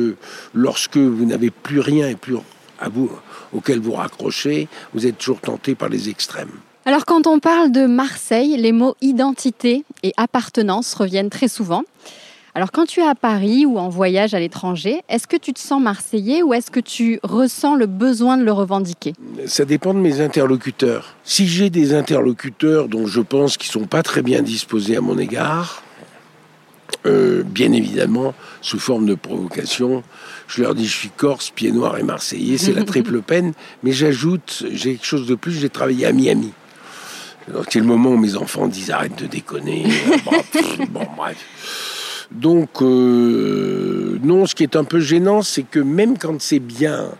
lorsque 0.54 0.96
vous 0.96 1.24
n'avez 1.24 1.50
plus 1.50 1.80
rien 1.80 2.08
et 2.08 2.16
plus 2.16 2.36
à 2.78 2.88
vous, 2.88 3.10
auquel 3.52 3.78
vous 3.78 3.92
raccrochez, 3.92 4.68
vous 4.94 5.06
êtes 5.06 5.18
toujours 5.18 5.40
tenté 5.40 5.74
par 5.74 5.88
les 5.88 6.08
extrêmes. 6.08 6.50
Alors 6.84 7.04
quand 7.04 7.28
on 7.28 7.38
parle 7.38 7.70
de 7.70 7.86
Marseille, 7.86 8.56
les 8.56 8.72
mots 8.72 8.96
identité 9.00 9.84
et 10.02 10.12
appartenance 10.16 10.94
reviennent 10.94 11.30
très 11.30 11.48
souvent. 11.48 11.84
Alors 12.54 12.70
quand 12.70 12.84
tu 12.84 13.00
es 13.00 13.06
à 13.06 13.14
Paris 13.14 13.64
ou 13.64 13.78
en 13.78 13.88
voyage 13.88 14.34
à 14.34 14.38
l'étranger, 14.38 15.00
est-ce 15.08 15.26
que 15.26 15.38
tu 15.38 15.54
te 15.54 15.58
sens 15.58 15.80
marseillais 15.80 16.42
ou 16.42 16.52
est-ce 16.52 16.70
que 16.70 16.80
tu 16.80 17.18
ressens 17.22 17.76
le 17.76 17.86
besoin 17.86 18.36
de 18.36 18.44
le 18.44 18.52
revendiquer? 18.52 19.14
Ça 19.46 19.64
dépend 19.64 19.94
de 19.94 20.00
mes 20.00 20.20
interlocuteurs. 20.20 21.14
Si 21.24 21.48
j'ai 21.48 21.70
des 21.70 21.94
interlocuteurs 21.94 22.88
dont 22.88 23.06
je 23.06 23.22
pense 23.22 23.56
qu'ils 23.56 23.70
sont 23.70 23.86
pas 23.86 24.02
très 24.02 24.20
bien 24.20 24.42
disposés 24.42 24.98
à 24.98 25.00
mon 25.00 25.16
égard, 25.16 25.82
euh, 27.06 27.42
bien 27.42 27.72
évidemment, 27.72 28.34
sous 28.60 28.78
forme 28.78 29.06
de 29.06 29.14
provocation, 29.14 30.02
je 30.46 30.62
leur 30.62 30.74
dis 30.74 30.86
je 30.86 30.96
suis 30.96 31.08
corse, 31.08 31.50
pied 31.50 31.72
noir 31.72 31.96
et 31.96 32.02
marseillais, 32.02 32.58
c'est 32.58 32.74
la 32.74 32.84
triple 32.84 33.22
peine, 33.22 33.54
mais 33.82 33.92
j'ajoute, 33.92 34.64
j'ai 34.70 34.92
quelque 34.92 35.06
chose 35.06 35.26
de 35.26 35.36
plus, 35.36 35.52
j'ai 35.52 35.70
travaillé 35.70 36.04
à 36.04 36.12
Miami. 36.12 36.52
C'est 37.70 37.80
le 37.80 37.86
moment 37.86 38.10
où 38.10 38.18
mes 38.18 38.36
enfants 38.36 38.68
disent 38.68 38.90
arrête 38.90 39.16
de 39.16 39.26
déconner. 39.26 39.86
bon 40.90 41.06
bref. 41.16 42.01
Donc, 42.34 42.80
euh, 42.80 44.18
non, 44.22 44.46
ce 44.46 44.54
qui 44.54 44.62
est 44.62 44.76
un 44.76 44.84
peu 44.84 45.00
gênant, 45.00 45.42
c'est 45.42 45.64
que 45.64 45.78
même 45.78 46.16
quand 46.16 46.40
c'est 46.40 46.60
bien, 46.60 47.10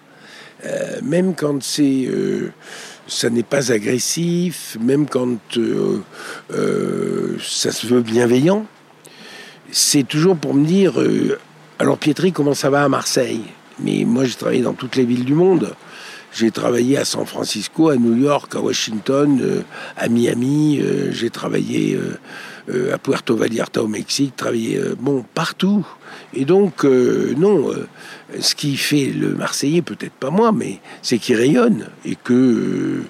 euh, 0.65 1.01
même 1.03 1.35
quand 1.35 1.63
c'est, 1.63 2.07
euh, 2.07 2.51
ça 3.07 3.29
n'est 3.29 3.43
pas 3.43 3.73
agressif, 3.73 4.79
même 4.81 5.07
quand 5.07 5.37
ça 7.41 7.73
se 7.73 7.87
veut 7.87 8.01
bienveillant, 8.01 8.65
c'est 9.71 10.07
toujours 10.07 10.37
pour 10.37 10.55
me 10.55 10.65
dire, 10.65 10.95
alors 11.79 11.99
Pietri, 11.99 12.33
comment 12.33 12.55
ça 12.55 12.71
va 12.71 12.85
à 12.85 12.89
Marseille? 12.89 13.43
Mais 13.81 14.05
moi, 14.07 14.25
j'ai 14.25 14.35
travaillé 14.35 14.63
dans 14.63 14.75
toutes 14.75 14.97
les 14.97 15.05
villes 15.05 15.25
du 15.25 15.35
monde. 15.35 15.75
J'ai 16.33 16.51
travaillé 16.51 16.97
à 16.97 17.05
San 17.05 17.27
Francisco, 17.27 17.91
à 17.91 17.97
New 17.97 18.17
York, 18.17 18.55
à 18.55 18.61
Washington, 18.61 19.63
à 19.97 20.09
Miami. 20.09 20.81
j'ai 21.11 21.29
travaillé 21.29 21.99
à 22.93 22.99
Puerto 22.99 23.37
Vallarta 23.37 23.83
au 23.83 23.89
Mexique, 23.89 24.37
travailler 24.37 24.79
euh, 24.79 24.95
bon 24.99 25.25
partout. 25.35 25.87
Et 26.35 26.45
donc 26.45 26.85
euh, 26.85 27.35
non, 27.37 27.71
ce 28.41 28.55
qui 28.55 28.77
fait 28.77 29.07
le 29.07 29.35
Marseillais, 29.35 29.83
peut-être 29.83 30.13
pas 30.13 30.31
moi, 30.31 30.53
mais 30.53 30.81
c'est 31.03 31.19
qu'il 31.19 31.37
rayonne 31.37 31.89
et 32.05 32.17
que 32.17 33.03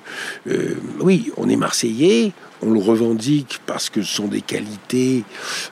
oui, 1.01 1.31
on 1.37 1.49
est 1.49 1.57
Marseillais, 1.57 2.33
on 2.63 2.71
le 2.71 2.81
revendique 2.81 3.61
parce 3.67 3.91
que 3.91 4.03
ce 4.03 4.15
sont 4.15 4.29
des 4.29 4.41
qualités, 4.41 5.25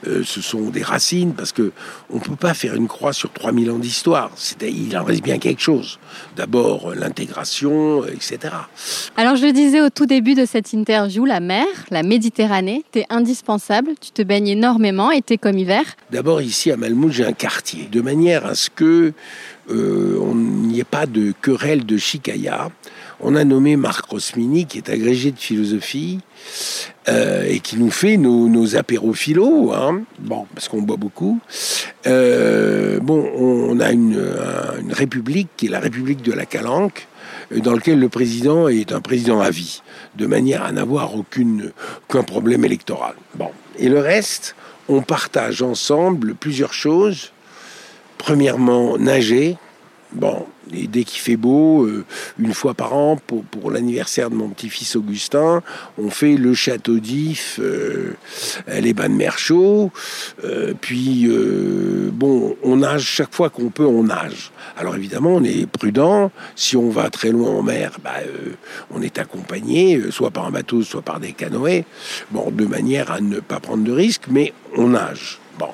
euh, 0.07 0.23
ce 0.25 0.41
sont 0.41 0.71
des 0.71 0.83
racines, 0.83 1.33
parce 1.35 1.53
que 1.53 1.73
on 2.11 2.19
peut 2.19 2.37
pas 2.37 2.55
faire 2.55 2.75
une 2.75 2.89
croix 2.89 3.13
sur 3.13 3.33
3000 3.33 3.71
ans 3.71 3.79
d'histoire. 3.79 4.31
Il 4.61 4.97
en 4.97 5.05
reste 5.05 5.23
bien 5.23 5.39
quelque 5.39 5.63
chose. 5.63 5.99
D'abord, 6.37 6.95
l'intégration, 6.95 8.05
etc. 8.07 8.55
Alors, 9.17 9.37
je 9.37 9.47
le 9.47 9.53
disais 9.53 9.81
au 9.81 9.91
tout 9.91 10.07
début 10.07 10.35
de 10.35 10.45
cette 10.45 10.73
interview, 10.73 11.25
la 11.25 11.41
mer, 11.41 11.67
la 11.91 12.03
Méditerranée, 12.03 12.85
t'es 12.91 13.07
indispensable. 13.09 13.93
Tu 14.01 14.11
te 14.11 14.23
baignes 14.23 14.49
énormément, 14.49 15.11
été 15.11 15.39
comme 15.39 15.59
hiver. 15.59 15.83
D'abord, 16.11 16.43
ici 16.43 16.71
à 16.73 16.77
Malmouth, 16.77 17.13
j'ai 17.13 17.25
un 17.25 17.33
quartier, 17.33 17.89
de 17.91 18.01
manière 18.01 18.47
à 18.47 18.55
ce 18.55 18.69
que 18.69 19.13
euh, 19.71 20.19
on 20.21 20.35
n'y 20.35 20.81
ait 20.81 20.85
pas 20.85 21.07
de 21.07 21.33
querelle 21.41 21.87
de 21.87 21.97
chicaya 21.97 22.71
on 23.23 23.37
a 23.37 23.45
nommé 23.45 23.77
Marc 23.77 24.07
Rosmini, 24.07 24.67
qui 24.67 24.79
est 24.79 24.89
agrégé 24.89 25.31
de 25.31 25.39
philosophie, 25.39 26.21
euh, 27.09 27.45
et 27.47 27.61
qui 27.61 27.77
nous 27.77 27.91
fait 27.91 28.17
nos, 28.17 28.49
nos 28.49 28.77
apérophilos, 28.77 29.73
hein, 29.73 30.03
bon, 30.19 30.47
parce 30.55 30.69
qu'on 30.69 30.83
boit 30.83 30.97
beaucoup. 30.97 31.39
Euh, 32.07 32.99
bon, 33.01 33.31
on 33.37 33.79
a 33.81 33.93
une, 33.93 34.21
république 34.91 35.49
qui 35.57 35.67
est 35.67 35.71
la 35.71 35.81
République 35.81 36.23
de 36.23 36.33
la 36.33 36.47
Calanque, 36.47 37.07
dans 37.55 37.75
laquelle 37.75 37.99
le 37.99 38.09
président 38.09 38.69
est 38.69 38.93
un 38.93 39.01
président 39.01 39.41
à 39.41 39.51
vie, 39.51 39.83
de 40.17 40.27
manière 40.27 40.65
à 40.65 40.73
n'avoir 40.73 41.13
aucun 41.15 42.23
problème 42.23 42.65
électoral. 42.65 43.15
Bon. 43.35 43.51
Et 43.79 43.89
le 43.89 43.99
reste, 43.99 44.57
on 44.89 45.03
partage 45.03 45.63
ensemble 45.63 46.35
plusieurs 46.35 46.73
choses. 46.73 47.33
Premièrement, 48.21 48.99
nager. 48.99 49.57
Bon, 50.13 50.45
et 50.75 50.89
dès 50.89 51.05
qu'il 51.05 51.21
fait 51.21 51.39
beau, 51.39 51.87
euh, 51.87 52.05
une 52.39 52.53
fois 52.53 52.75
par 52.75 52.93
an, 52.93 53.19
pour, 53.27 53.71
l'anniversaire 53.71 54.29
de 54.29 54.35
mon 54.35 54.51
petit-fils 54.51 54.95
Augustin, 54.95 55.63
on 55.97 56.11
fait 56.11 56.37
le 56.37 56.53
château 56.53 56.99
d'If, 56.99 57.59
euh, 57.63 58.13
les 58.69 58.93
bains 58.93 59.09
de 59.09 59.15
mer 59.15 59.39
chauds. 59.39 59.91
Euh, 60.45 60.75
puis, 60.79 61.31
bon, 62.13 62.57
on 62.63 62.77
nage 62.77 63.05
chaque 63.05 63.35
fois 63.35 63.49
qu'on 63.49 63.71
peut, 63.71 63.87
on 63.87 64.05
nage. 64.05 64.53
Alors 64.77 64.97
évidemment, 64.97 65.31
on 65.37 65.43
est 65.43 65.67
prudent. 65.67 66.31
Si 66.57 66.77
on 66.77 66.91
va 66.91 67.09
très 67.09 67.31
loin 67.31 67.49
en 67.49 67.63
mer, 67.63 67.93
bah, 68.05 68.17
on 68.91 69.01
est 69.01 69.19
accompagné, 69.19 69.99
soit 70.11 70.31
par 70.31 70.45
un 70.45 70.51
bateau, 70.51 70.83
soit 70.83 71.03
par 71.03 71.21
des 71.21 71.33
canoës. 71.33 71.85
Bon, 72.33 72.51
de 72.51 72.67
manière 72.67 73.11
à 73.11 73.23
ne 73.23 73.41
pas 73.41 73.61
prendre 73.61 73.83
de 73.83 73.93
risques, 73.93 74.27
mais 74.29 74.53
on 74.77 74.89
nage. 74.89 75.39
Bon. 75.59 75.69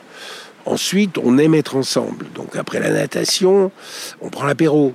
Ensuite, 0.66 1.16
on 1.22 1.38
aime 1.38 1.55
être 1.55 1.76
ensemble. 1.76 2.26
Donc 2.35 2.57
après 2.57 2.81
la 2.81 2.90
natation, 2.90 3.70
on 4.20 4.29
prend 4.31 4.46
l'apéro. 4.46 4.94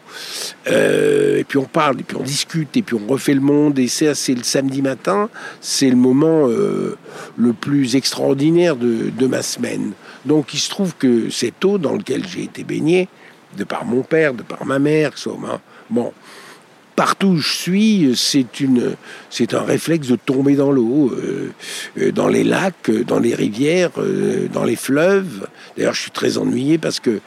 Euh, 0.67 1.37
et 1.37 1.45
puis 1.45 1.57
on 1.57 1.63
parle, 1.65 2.01
et 2.01 2.03
puis 2.03 2.17
on 2.19 2.23
discute, 2.23 2.75
et 2.75 2.81
puis 2.81 2.97
on 3.01 3.09
refait 3.09 3.33
le 3.33 3.39
monde. 3.39 3.79
Et 3.79 3.87
c'est, 3.87 4.13
c'est 4.13 4.35
le 4.35 4.43
samedi 4.43 4.81
matin, 4.81 5.29
c'est 5.61 5.89
le 5.89 5.95
moment 5.95 6.49
euh, 6.49 6.97
le 7.37 7.53
plus 7.53 7.95
extraordinaire 7.95 8.75
de, 8.75 9.27
ma 9.27 9.41
semaine. 9.41 9.93
Donc 10.25 10.53
il 10.53 10.59
se 10.59 10.69
trouve 10.69 10.93
que 10.97 11.29
cette 11.29 11.63
eau 11.63 11.77
dans 11.77 11.95
laquelle 11.95 12.27
j'ai 12.27 12.43
été 12.43 12.65
baigné, 12.65 13.07
de 13.57 13.63
par 13.63 13.85
mon 13.85 14.01
père, 14.01 14.33
de 14.33 14.43
par 14.43 14.65
ma 14.65 14.77
mère, 14.77 15.17
soit, 15.17 15.37
bon, 15.89 16.11
partout 17.01 17.29
où 17.29 17.37
je 17.37 17.51
suis, 17.51 18.13
c'est 18.15 18.59
une, 18.59 18.95
c'est 19.31 19.55
un 19.55 19.63
réflexe 19.63 20.07
de 20.09 20.15
tomber 20.15 20.55
dans 20.55 20.71
l'eau, 20.71 21.11
euh, 21.11 21.49
euh, 21.97 22.11
dans 22.11 22.27
les 22.27 22.43
lacs, 22.43 22.89
euh, 22.89 23.03
dans 23.03 23.17
les 23.17 23.33
rivières, 23.33 23.89
dans 24.53 24.63
les 24.63 24.75
fleuves. 24.75 25.47
D'ailleurs, 25.75 25.95
je 25.95 26.01
suis 26.01 26.11
très 26.11 26.37
ennuyé 26.37 26.77
parce 26.77 26.99
que 26.99 27.19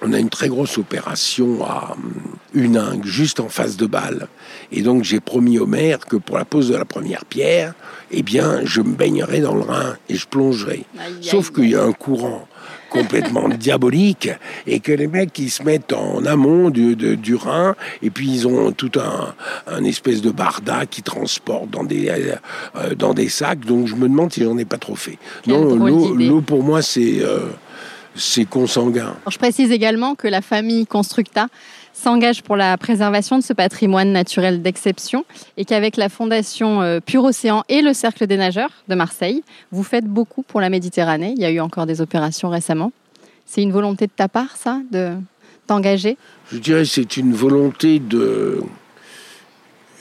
on 0.00 0.14
a 0.14 0.18
une 0.18 0.30
très 0.30 0.48
grosse 0.48 0.78
opération 0.78 1.62
à 1.62 1.94
Uningue, 2.54 3.04
juste 3.04 3.38
en 3.38 3.50
face 3.50 3.76
de 3.76 3.84
Bâle. 3.84 4.28
Et 4.72 4.80
donc, 4.80 5.04
j'ai 5.04 5.20
promis 5.20 5.58
au 5.58 5.66
maire 5.66 5.98
que 5.98 6.16
pour 6.16 6.38
la 6.38 6.46
pose 6.46 6.70
de 6.70 6.76
la 6.76 6.86
première 6.86 7.26
pierre, 7.26 7.74
eh 8.12 8.22
bien, 8.22 8.60
je 8.64 8.80
me 8.80 8.94
baignerai 8.94 9.40
dans 9.40 9.54
le 9.54 9.62
Rhin 9.62 9.98
et 10.08 10.14
je 10.14 10.26
plongerai. 10.26 10.86
Sauf 11.20 11.52
qu'il 11.52 11.68
y 11.68 11.74
a 11.74 11.82
un 11.82 11.92
courant 11.92 12.48
complètement 12.94 13.48
diabolique 13.66 14.30
et 14.66 14.80
que 14.80 14.92
les 14.92 15.08
mecs 15.08 15.32
qui 15.32 15.50
se 15.50 15.62
mettent 15.62 15.92
en 15.92 16.24
amont 16.24 16.70
du, 16.70 16.96
du 16.96 17.34
Rhin 17.34 17.74
et 18.02 18.10
puis 18.10 18.30
ils 18.30 18.46
ont 18.46 18.72
tout 18.72 18.92
un, 18.96 19.34
un 19.66 19.84
espèce 19.84 20.22
de 20.22 20.30
barda 20.30 20.86
qui 20.86 21.02
transporte 21.02 21.70
dans 21.70 21.84
des, 21.84 22.08
euh, 22.08 22.94
dans 22.94 23.12
des 23.12 23.28
sacs. 23.28 23.64
Donc 23.66 23.86
je 23.88 23.96
me 23.96 24.08
demande 24.08 24.32
si 24.32 24.42
j'en 24.42 24.56
ai 24.56 24.64
pas 24.64 24.78
trop 24.78 24.96
fait. 24.96 25.18
non, 25.46 25.74
l'eau 25.74 26.40
pour 26.40 26.62
moi 26.62 26.80
c'est 26.82 27.20
euh, 27.20 27.50
c'est 28.16 28.44
consanguin. 28.44 29.16
je 29.28 29.38
précise 29.38 29.72
également 29.72 30.14
que 30.14 30.28
la 30.28 30.40
famille 30.40 30.86
Constructa 30.86 31.48
s'engage 31.94 32.42
pour 32.42 32.56
la 32.56 32.76
préservation 32.76 33.38
de 33.38 33.42
ce 33.42 33.52
patrimoine 33.52 34.12
naturel 34.12 34.60
d'exception 34.60 35.24
et 35.56 35.64
qu'avec 35.64 35.96
la 35.96 36.08
Fondation 36.08 36.82
euh, 36.82 37.00
Pure 37.00 37.24
Océan 37.24 37.62
et 37.68 37.80
le 37.80 37.94
Cercle 37.94 38.26
des 38.26 38.36
nageurs 38.36 38.82
de 38.88 38.94
Marseille, 38.94 39.42
vous 39.70 39.84
faites 39.84 40.04
beaucoup 40.04 40.42
pour 40.42 40.60
la 40.60 40.68
Méditerranée. 40.68 41.32
Il 41.36 41.40
y 41.40 41.46
a 41.46 41.50
eu 41.50 41.60
encore 41.60 41.86
des 41.86 42.00
opérations 42.00 42.50
récemment. 42.50 42.92
C'est 43.46 43.62
une 43.62 43.72
volonté 43.72 44.06
de 44.06 44.12
ta 44.14 44.28
part, 44.28 44.56
ça, 44.56 44.80
de 44.90 45.12
t'engager? 45.66 46.18
Je 46.52 46.58
dirais 46.58 46.84
c'est 46.84 47.16
une 47.16 47.32
volonté 47.32 48.00
de, 48.00 48.60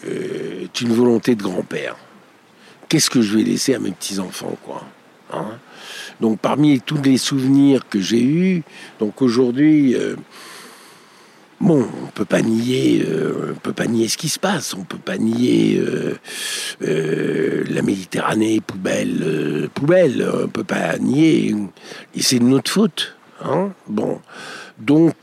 euh, 0.08 0.68
une 0.82 0.94
volonté 0.94 1.36
de 1.36 1.44
grand-père. 1.44 1.96
Qu'est-ce 2.90 3.10
que 3.10 3.22
je 3.22 3.38
vais 3.38 3.44
laisser 3.44 3.76
à 3.76 3.80
mes 3.80 3.92
petits 3.92 4.20
enfants, 4.20 4.58
quoi 4.64 4.84
hein? 5.32 5.58
Donc 6.20 6.40
parmi 6.40 6.82
tous 6.82 7.02
les 7.02 7.18
souvenirs 7.18 7.88
que 7.88 8.00
j'ai 8.00 8.24
eus, 8.24 8.64
donc 9.00 9.22
aujourd'hui. 9.22 9.96
Euh, 9.96 10.16
Bon, 11.62 11.88
on 12.04 12.08
peut 12.08 12.26
pas 12.26 12.42
nier, 12.42 13.06
euh, 13.08 13.52
on 13.52 13.60
peut 13.60 13.74
pas 13.74 13.86
nier 13.86 14.08
ce 14.10 14.18
qui 14.18 14.28
se 14.28 14.40
passe, 14.40 14.74
on 14.74 14.84
peut 14.84 14.98
pas 14.98 15.18
nier 15.18 15.78
euh, 15.80 16.16
euh, 16.82 17.64
la 17.70 17.82
Méditerranée 17.82 18.60
poubelle, 18.60 19.70
poubelle, 19.74 20.30
on 20.44 20.48
peut 20.48 20.64
pas 20.64 20.98
nier, 20.98 21.56
et 22.16 22.22
c'est 22.22 22.40
de 22.40 22.44
notre 22.44 22.72
faute. 22.72 23.16
Hein 23.46 23.72
bon, 23.88 24.20
donc 24.78 25.16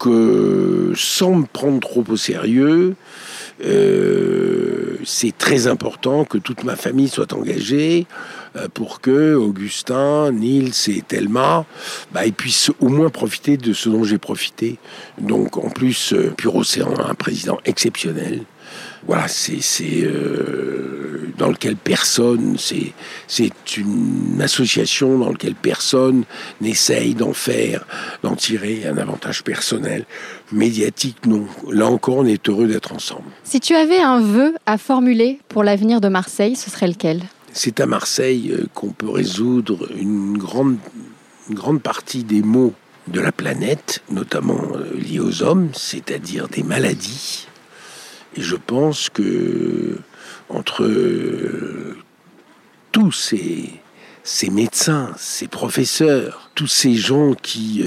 sans 0.97 1.35
me 1.35 1.47
prendre 1.47 1.81
trop 1.81 2.05
au 2.09 2.17
sérieux, 2.17 2.95
c'est 5.05 5.37
très 5.37 5.67
important 5.67 6.25
que 6.25 6.39
toute 6.39 6.65
ma 6.65 6.77
famille 6.77 7.09
soit 7.09 7.33
engagée. 7.33 8.07
Euh, 8.57 8.67
pour 8.73 9.01
que 9.01 9.35
Augustin, 9.35 10.33
Nils 10.33 10.73
et 10.89 11.03
Thelma 11.03 11.65
bah, 12.11 12.27
ils 12.27 12.33
puissent 12.33 12.73
au 12.81 12.89
moins 12.89 13.09
profiter 13.09 13.57
de 13.57 13.73
ce 13.73 13.89
dont 13.89 14.03
j'ai 14.03 14.19
profité. 14.19 14.79
Donc 15.21 15.57
en 15.57 15.71
plus, 15.71 16.13
euh, 16.13 16.33
Pure 16.37 16.57
Océan 16.57 16.93
un 16.99 17.15
président 17.15 17.59
exceptionnel. 17.65 18.43
Voilà, 19.07 19.29
c'est 19.29 19.61
euh, 20.03 21.29
dans 21.39 21.49
lequel 21.49 21.77
personne, 21.77 22.57
c'est 22.59 23.77
une 23.77 24.41
association 24.41 25.19
dans 25.19 25.31
laquelle 25.31 25.55
personne 25.55 26.25
n'essaye 26.61 27.15
d'en 27.15 27.33
faire, 27.33 27.87
d'en 28.23 28.37
tirer 28.37 28.87
un 28.87 28.99
avantage 28.99 29.43
personnel, 29.43 30.05
médiatique, 30.53 31.25
non. 31.27 31.47
Là 31.71 31.87
encore, 31.87 32.19
on 32.19 32.27
est 32.27 32.49
heureux 32.49 32.67
d'être 32.67 32.93
ensemble. 32.93 33.31
Si 33.43 33.59
tu 33.61 33.75
avais 33.75 34.01
un 34.01 34.21
vœu 34.21 34.55
à 34.67 34.77
formuler 34.77 35.39
pour 35.49 35.65
l'avenir 35.65 36.01
de 36.01 36.09
Marseille, 36.09 36.57
ce 36.57 36.71
serait 36.71 36.89
lequel? 36.89 37.23
C'est 37.53 37.81
à 37.81 37.87
Marseille 37.87 38.53
euh, 38.53 38.67
qu'on 38.75 38.91
peut 38.91 39.11
résoudre 39.11 39.89
une 39.97 40.37
grande, 40.37 40.77
grande 41.51 41.83
partie 41.83 42.23
des 42.23 42.43
maux 42.43 42.75
de 43.09 43.21
la 43.21 43.33
planète, 43.33 44.03
notamment 44.11 44.61
euh, 44.75 44.95
liés 44.97 45.21
aux 45.21 45.43
hommes, 45.43 45.71
c'est-à-dire 45.73 46.49
des 46.49 46.63
maladies. 46.63 47.47
Et 48.37 48.43
je 48.43 48.57
pense 48.57 49.09
que 49.11 49.99
entre 50.49 50.85
euh, 50.85 51.97
tous 52.93 53.13
ces, 53.13 54.51
médecins, 54.51 55.13
ces 55.17 55.47
professeurs, 55.47 56.51
tous 56.55 56.67
ces 56.67 56.95
gens 56.95 57.35
qui 57.35 57.85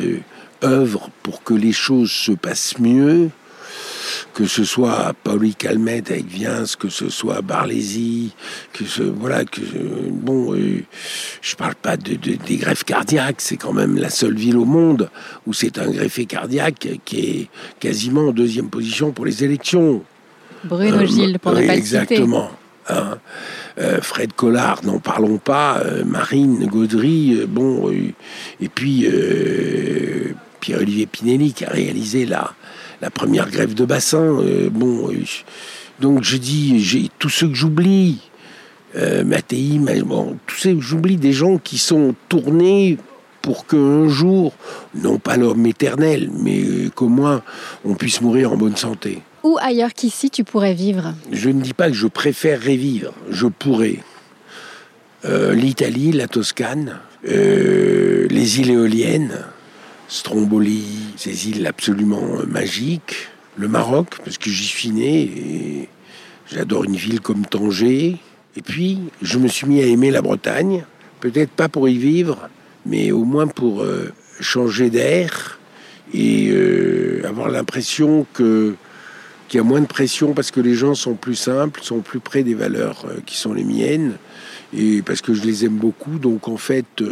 œuvrent 0.64 1.10
pour 1.24 1.44
que 1.44 1.54
les 1.54 1.74
choses 1.74 2.12
se 2.12 2.32
passent 2.32 2.80
mieux, 2.80 3.30
que 4.34 4.46
ce 4.46 4.64
soit 4.64 5.14
Pauli 5.24 5.56
Calmette 5.56 6.12
avec 6.12 6.26
Viens, 6.26 6.64
que 6.80 6.90
ce 6.90 7.10
soit 7.10 7.42
Barlési, 7.42 8.34
que 8.72 8.86
ce, 8.86 9.04
voilà, 9.04 9.46
que 9.46 9.62
bon, 10.10 10.54
euh, 10.54 10.84
je 11.42 11.56
parle 11.56 11.76
pas 11.76 11.98
de, 11.98 12.16
des 12.16 12.58
greffes 12.58 12.84
cardiaques, 12.84 13.42
c'est 13.42 13.58
quand 13.58 13.74
même 13.74 13.98
la 13.98 14.10
seule 14.10 14.36
ville 14.36 14.58
au 14.58 14.66
monde 14.66 15.10
où 15.46 15.54
c'est 15.54 15.78
un 15.78 15.90
greffé 15.90 16.26
cardiaque 16.26 16.88
qui 17.06 17.20
est 17.20 17.50
quasiment 17.80 18.30
en 18.30 18.32
deuxième 18.32 18.70
position 18.70 19.12
pour 19.12 19.26
les 19.26 19.44
élections. 19.44 20.04
Bruno 20.64 20.98
euh, 20.98 21.06
Gilles, 21.06 21.40
pour 21.40 21.54
ne 21.54 21.66
pas 21.66 21.76
Exactement. 21.76 22.50
Hein. 22.90 23.18
Euh, 23.80 24.00
Fred 24.02 24.34
Collard, 24.34 24.84
n'en 24.84 25.00
parlons 25.00 25.38
pas, 25.38 25.82
Marine 26.06 26.66
Gaudry, 26.68 27.46
bon, 27.48 27.90
et 27.92 28.70
puis 28.70 29.08
Pierre-Olivier 30.60 31.06
Pinelli 31.06 31.54
qui 31.54 31.66
a 31.66 31.70
réalisé 31.70 32.26
la, 32.26 32.54
la 33.04 33.10
première 33.10 33.50
grève 33.50 33.74
de 33.74 33.84
bassin. 33.84 34.40
Euh, 34.40 34.70
bon, 34.70 35.12
euh, 35.12 35.24
donc 36.00 36.24
je 36.24 36.38
dis, 36.38 36.82
j'ai 36.82 37.10
tous 37.20 37.28
ceux 37.28 37.50
que 37.50 37.54
j'oublie, 37.54 38.20
euh, 38.96 39.26
Mattei, 39.26 39.78
bon, 40.06 40.38
tous 40.48 40.64
que 40.64 40.80
j'oublie, 40.80 41.18
des 41.18 41.34
gens 41.34 41.58
qui 41.58 41.78
sont 41.78 42.16
tournés 42.30 42.98
pour 43.42 43.68
qu'un 43.68 44.08
jour, 44.08 44.54
non 44.96 45.20
pas 45.20 45.36
l'homme 45.36 45.66
éternel, 45.66 46.30
mais 46.40 46.64
qu'au 46.96 47.10
moins 47.10 47.42
on 47.84 47.96
puisse 47.96 48.22
mourir 48.22 48.54
en 48.54 48.56
bonne 48.56 48.78
santé. 48.78 49.22
Où 49.44 49.58
ailleurs 49.62 49.94
qu'ici 49.94 50.30
tu 50.30 50.44
pourrais 50.44 50.74
vivre 50.74 51.14
Je 51.32 51.50
ne 51.50 51.62
dis 51.62 51.74
pas 51.74 51.90
que 51.90 51.96
je 51.96 52.08
préférerais 52.08 52.78
vivre, 52.78 53.14
je 53.30 53.48
pourrais. 53.48 54.00
euh, 55.26 55.54
l'Italie, 55.54 56.12
la 56.12 56.28
Toscane, 56.28 57.00
euh, 57.30 58.28
les 58.30 58.60
îles 58.60 58.72
éoliennes, 58.72 59.38
Stromboli, 60.08 60.86
ces 61.18 61.50
îles 61.50 61.66
absolument 61.68 62.22
magiques, 62.48 63.30
le 63.58 63.68
Maroc, 63.68 64.16
parce 64.24 64.38
que 64.38 64.50
j'y 64.50 64.66
suis 64.66 64.90
né 64.90 65.22
et 65.22 65.90
j'adore 66.52 66.84
une 66.86 66.96
ville 66.96 67.20
comme 67.22 67.46
Tanger. 67.46 68.18
Et 68.56 68.62
puis, 68.62 69.00
je 69.22 69.40
me 69.40 69.48
suis 69.48 69.68
mis 69.68 69.82
à 69.82 69.86
aimer 69.86 70.12
la 70.12 70.22
Bretagne, 70.22 70.86
peut-être 71.20 71.52
pas 71.52 71.70
pour 71.70 71.88
y 71.90 71.98
vivre, 71.98 72.50
mais 72.86 73.12
au 73.12 73.24
moins 73.24 73.48
pour 73.48 73.82
euh, 73.82 74.12
changer 74.40 74.90
d'air 74.90 75.60
et 76.14 76.50
euh, 76.52 77.24
avoir 77.28 77.50
l'impression 77.50 78.26
que 78.34 78.76
qu'il 79.54 79.60
y 79.60 79.62
a 79.62 79.64
moins 79.64 79.82
de 79.82 79.86
pression 79.86 80.34
parce 80.34 80.50
que 80.50 80.60
les 80.60 80.74
gens 80.74 80.96
sont 80.96 81.14
plus 81.14 81.36
simples, 81.36 81.82
sont 81.84 82.00
plus 82.00 82.20
près 82.20 82.42
des 82.42 82.56
valeurs 82.56 83.06
euh, 83.06 83.20
qui 83.24 83.38
sont 83.38 83.54
les 83.54 83.64
miennes 83.64 84.14
et 84.76 85.04
parce 85.04 85.22
que 85.22 85.36
je 85.36 85.44
les 85.44 85.64
aime 85.64 85.76
beaucoup. 85.76 86.18
Donc 86.18 86.48
en 86.48 86.58
fait, 86.58 87.04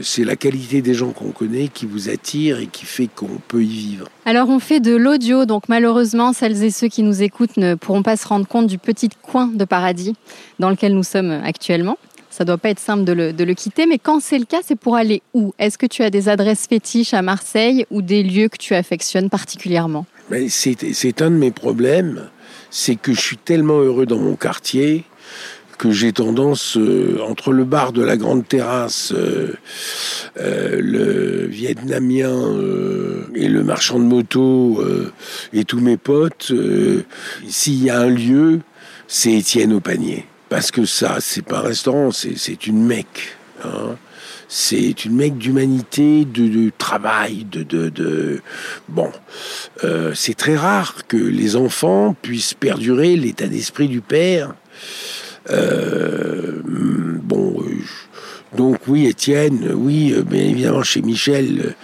c'est 0.00 0.22
la 0.22 0.36
qualité 0.36 0.82
des 0.82 0.94
gens 0.94 1.10
qu'on 1.10 1.32
connaît 1.32 1.66
qui 1.66 1.84
vous 1.84 2.08
attire 2.08 2.60
et 2.60 2.68
qui 2.68 2.84
fait 2.84 3.08
qu'on 3.08 3.40
peut 3.48 3.64
y 3.64 3.66
vivre. 3.66 4.08
Alors 4.24 4.50
on 4.50 4.60
fait 4.60 4.78
de 4.78 4.94
l'audio, 4.94 5.44
donc 5.44 5.64
malheureusement 5.68 6.32
celles 6.32 6.62
et 6.62 6.70
ceux 6.70 6.86
qui 6.86 7.02
nous 7.02 7.24
écoutent 7.24 7.56
ne 7.56 7.74
pourront 7.74 8.04
pas 8.04 8.16
se 8.16 8.28
rendre 8.28 8.46
compte 8.46 8.68
du 8.68 8.78
petit 8.78 9.08
coin 9.20 9.48
de 9.48 9.64
paradis 9.64 10.14
dans 10.60 10.70
lequel 10.70 10.94
nous 10.94 11.02
sommes 11.02 11.32
actuellement. 11.44 11.98
Ça 12.30 12.44
doit 12.44 12.56
pas 12.56 12.70
être 12.70 12.78
simple 12.78 13.02
de 13.02 13.12
le, 13.12 13.32
de 13.32 13.42
le 13.42 13.54
quitter, 13.54 13.86
mais 13.86 13.98
quand 13.98 14.20
c'est 14.20 14.38
le 14.38 14.44
cas, 14.44 14.60
c'est 14.64 14.78
pour 14.78 14.94
aller 14.94 15.22
où? 15.34 15.52
Est-ce 15.58 15.76
que 15.76 15.86
tu 15.86 16.04
as 16.04 16.10
des 16.10 16.28
adresses 16.28 16.68
fétiches 16.68 17.14
à 17.14 17.20
Marseille 17.20 17.84
ou 17.90 18.00
des 18.00 18.22
lieux 18.22 18.48
que 18.48 18.58
tu 18.58 18.76
affectionnes 18.76 19.28
particulièrement? 19.28 20.06
C'est 20.48 21.22
un 21.22 21.30
de 21.30 21.36
mes 21.36 21.50
problèmes, 21.50 22.28
c'est 22.70 22.96
que 22.96 23.12
je 23.12 23.20
suis 23.20 23.36
tellement 23.36 23.78
heureux 23.80 24.06
dans 24.06 24.18
mon 24.18 24.34
quartier 24.34 25.04
que 25.82 25.90
j'ai 25.90 26.12
tendance, 26.12 26.76
euh, 26.76 27.18
entre 27.26 27.52
le 27.52 27.64
bar 27.64 27.92
de 27.92 28.02
la 28.02 28.16
Grande 28.16 28.46
Terrasse, 28.46 29.12
euh, 29.12 29.52
euh, 30.38 30.80
le 30.80 31.46
Vietnamien 31.48 32.32
et 33.34 33.48
le 33.48 33.64
marchand 33.64 33.98
de 33.98 34.04
moto 34.04 34.80
et 35.52 35.64
tous 35.64 35.80
mes 35.80 35.96
potes, 35.96 36.52
s'il 37.48 37.82
y 37.82 37.90
a 37.90 37.98
un 37.98 38.10
lieu, 38.10 38.60
c'est 39.08 39.32
Étienne 39.32 39.72
au 39.72 39.80
panier. 39.80 40.24
Parce 40.48 40.70
que 40.70 40.84
ça, 40.84 41.16
c'est 41.18 41.44
pas 41.44 41.58
un 41.58 41.62
restaurant, 41.62 42.10
c'est 42.12 42.66
une 42.68 42.84
mecque. 42.84 43.36
Hein. 43.64 43.96
C'est 44.54 45.06
une 45.06 45.16
mecque 45.16 45.38
d'humanité, 45.38 46.26
de, 46.26 46.70
travail, 46.76 47.46
de, 47.50 48.42
bon. 48.90 49.10
c'est 50.12 50.36
très 50.36 50.56
rare 50.56 51.06
que 51.08 51.16
les 51.16 51.56
enfants 51.56 52.14
puissent 52.20 52.52
perdurer 52.52 53.16
l'état 53.16 53.46
d'esprit 53.46 53.88
du 53.88 54.02
père 54.02 54.54
euh, 55.50 56.60
bon, 56.64 57.56
euh, 57.60 57.78
donc 58.56 58.78
oui, 58.86 59.06
Étienne, 59.06 59.72
oui, 59.74 60.12
euh, 60.12 60.22
bien 60.22 60.42
évidemment 60.42 60.82
chez 60.82 61.02
Michel. 61.02 61.74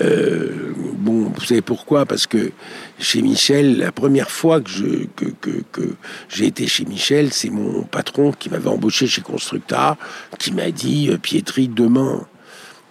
bon, 0.00 1.32
vous 1.34 1.44
savez 1.44 1.60
pourquoi? 1.60 2.06
Parce 2.06 2.26
que 2.26 2.52
chez 2.98 3.22
Michel, 3.22 3.78
la 3.78 3.92
première 3.92 4.30
fois 4.30 4.60
que 4.60 4.70
j'ai 6.28 6.46
été 6.46 6.66
chez 6.66 6.84
Michel, 6.84 7.32
c'est 7.32 7.50
mon 7.50 7.82
patron 7.82 8.32
qui 8.32 8.48
m'avait 8.48 8.70
embauché 8.70 9.06
chez 9.06 9.20
Constructa, 9.20 9.96
qui 10.38 10.52
m'a 10.52 10.70
dit 10.70 11.10
Pietri, 11.20 11.68
demain, 11.68 12.26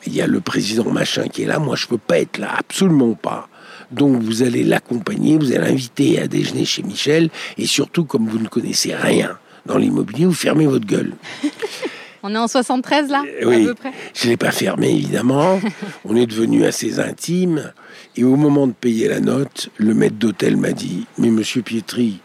il 0.06 0.16
y 0.16 0.22
a 0.22 0.28
le 0.28 0.42
président 0.42 0.90
machin 0.92 1.28
qui 1.28 1.44
est 1.44 1.46
là, 1.46 1.60
moi 1.60 1.76
je 1.76 1.88
peux 1.88 1.98
pas 1.98 2.20
être 2.20 2.38
là, 2.38 2.50
absolument 2.58 3.14
pas. 3.14 3.48
Donc 3.92 4.22
vous 4.22 4.44
allez 4.44 4.64
l'accompagner, 4.64 5.38
vous 5.38 5.52
allez 5.52 5.70
l'inviter 5.70 6.20
à 6.20 6.28
déjeuner 6.28 6.66
chez 6.66 6.84
Michel, 6.84 7.30
et 7.58 7.66
surtout 7.66 8.06
comme 8.06 8.28
vous 8.28 8.40
ne 8.40 8.48
connaissez 8.48 8.96
rien 8.96 9.38
dans 9.66 9.78
l'immobilier, 9.78 10.26
vous 10.26 10.34
fermez 10.34 10.66
votre 10.68 10.86
gueule. 10.86 11.14
On 12.26 12.34
est 12.34 12.38
en 12.38 12.48
73 12.48 13.10
là 13.10 13.24
euh, 13.42 13.46
Oui, 13.46 13.68
je 14.14 14.26
ne 14.26 14.32
l'ai 14.32 14.38
pas 14.38 14.52
fermé 14.52 14.90
évidemment. 14.92 15.60
On 16.06 16.16
est 16.16 16.26
devenu 16.26 16.64
assez 16.64 17.02
intime. 17.02 17.74
Et 18.16 18.24
au 18.24 18.38
moment 18.38 18.66
de 18.66 18.72
payer 18.72 19.10
la 19.10 19.20
note, 19.20 19.70
le 19.76 19.94
maître 19.94 20.16
d'hôtel 20.16 20.56
m'a 20.56 20.72
dit 20.72 21.06
Mais 21.18 21.30
monsieur 21.30 21.62
Pietri, 21.62 22.22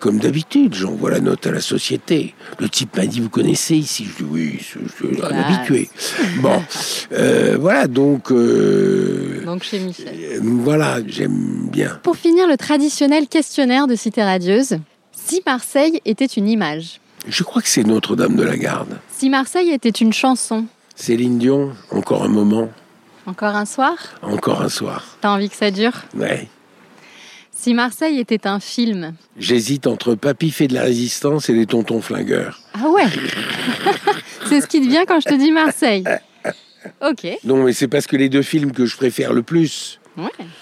comme 0.00 0.18
d'habitude, 0.18 0.74
j'envoie 0.74 1.10
la 1.10 1.20
note 1.20 1.46
à 1.46 1.50
la 1.50 1.62
société. 1.62 2.34
Le 2.58 2.68
type 2.68 2.94
m'a 2.98 3.06
dit 3.06 3.20
Vous 3.20 3.30
connaissez 3.30 3.76
ici? 3.76 4.04
Je 4.04 4.22
dis 4.22 4.30
Oui, 4.30 4.58
je 4.60 4.86
suis 4.86 5.22
un 5.22 5.34
habitué. 5.34 5.88
Bon, 6.42 6.62
euh, 7.12 7.56
voilà, 7.58 7.86
donc. 7.86 8.30
Euh, 8.30 9.42
donc 9.46 9.62
chez 9.62 9.78
Michel. 9.78 10.40
voilà, 10.42 10.98
j'aime 11.06 11.68
bien. 11.72 11.98
Pour 12.02 12.18
finir, 12.18 12.46
le 12.46 12.58
traditionnel 12.58 13.28
questionnaire 13.28 13.86
de 13.86 13.94
Cité 13.94 14.22
Radieuse. 14.22 14.76
Si 15.12 15.40
Marseille 15.46 16.02
était 16.04 16.26
une 16.26 16.48
image 16.48 17.00
Je 17.28 17.42
crois 17.42 17.60
que 17.60 17.68
c'est 17.68 17.84
Notre-Dame 17.84 18.36
de 18.36 18.42
la 18.42 18.56
Garde. 18.56 18.98
Si 19.10 19.28
Marseille 19.28 19.70
était 19.70 19.90
une 19.90 20.14
chanson 20.14 20.64
Céline 20.96 21.38
Dion, 21.38 21.72
encore 21.90 22.24
un 22.24 22.28
moment. 22.28 22.70
Encore 23.26 23.54
un 23.54 23.66
soir? 23.66 23.96
Encore 24.22 24.62
un 24.62 24.70
soir. 24.70 25.04
T'as 25.20 25.28
envie 25.28 25.50
que 25.50 25.56
ça 25.56 25.70
dure? 25.70 25.92
Ouais. 26.16 26.48
Si 27.54 27.74
Marseille 27.74 28.18
était 28.18 28.46
un 28.46 28.60
film 28.60 29.14
J'hésite 29.36 29.86
entre 29.86 30.14
Papy 30.14 30.50
fait 30.50 30.68
de 30.68 30.74
la 30.74 30.82
résistance 30.82 31.50
et 31.50 31.52
les 31.52 31.66
tontons 31.66 32.00
flingueurs. 32.00 32.60
Ah 32.72 32.88
ouais 32.88 33.04
C'est 34.48 34.62
ce 34.62 34.66
qui 34.66 34.80
te 34.80 34.88
vient 34.88 35.04
quand 35.04 35.20
je 35.20 35.28
te 35.28 35.34
dis 35.34 35.52
Marseille. 35.52 36.04
Ok. 37.02 37.26
Non, 37.44 37.64
mais 37.64 37.74
c'est 37.74 37.88
parce 37.88 38.06
que 38.06 38.16
les 38.16 38.30
deux 38.30 38.42
films 38.42 38.72
que 38.72 38.86
je 38.86 38.96
préfère 38.96 39.34
le 39.34 39.42
plus, 39.42 40.00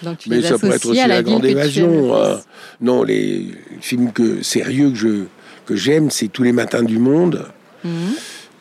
donc 0.03 0.17
tu 0.19 0.29
Mais 0.29 0.41
ça 0.41 0.57
pourrait 0.57 0.75
être 0.75 0.85
aussi 0.85 1.07
la, 1.07 1.23
grande 1.23 1.45
évasion. 1.45 2.15
Euh, 2.15 2.37
non, 2.81 3.03
les 3.03 3.47
films 3.81 4.11
que, 4.11 4.43
sérieux 4.43 4.91
que 4.91 4.95
je 4.95 5.25
que 5.67 5.75
j'aime, 5.75 6.09
c'est 6.09 6.29
Tous 6.29 6.43
les 6.43 6.53
matins 6.53 6.83
du 6.83 6.97
monde. 6.97 7.45
Mhm. 7.83 7.91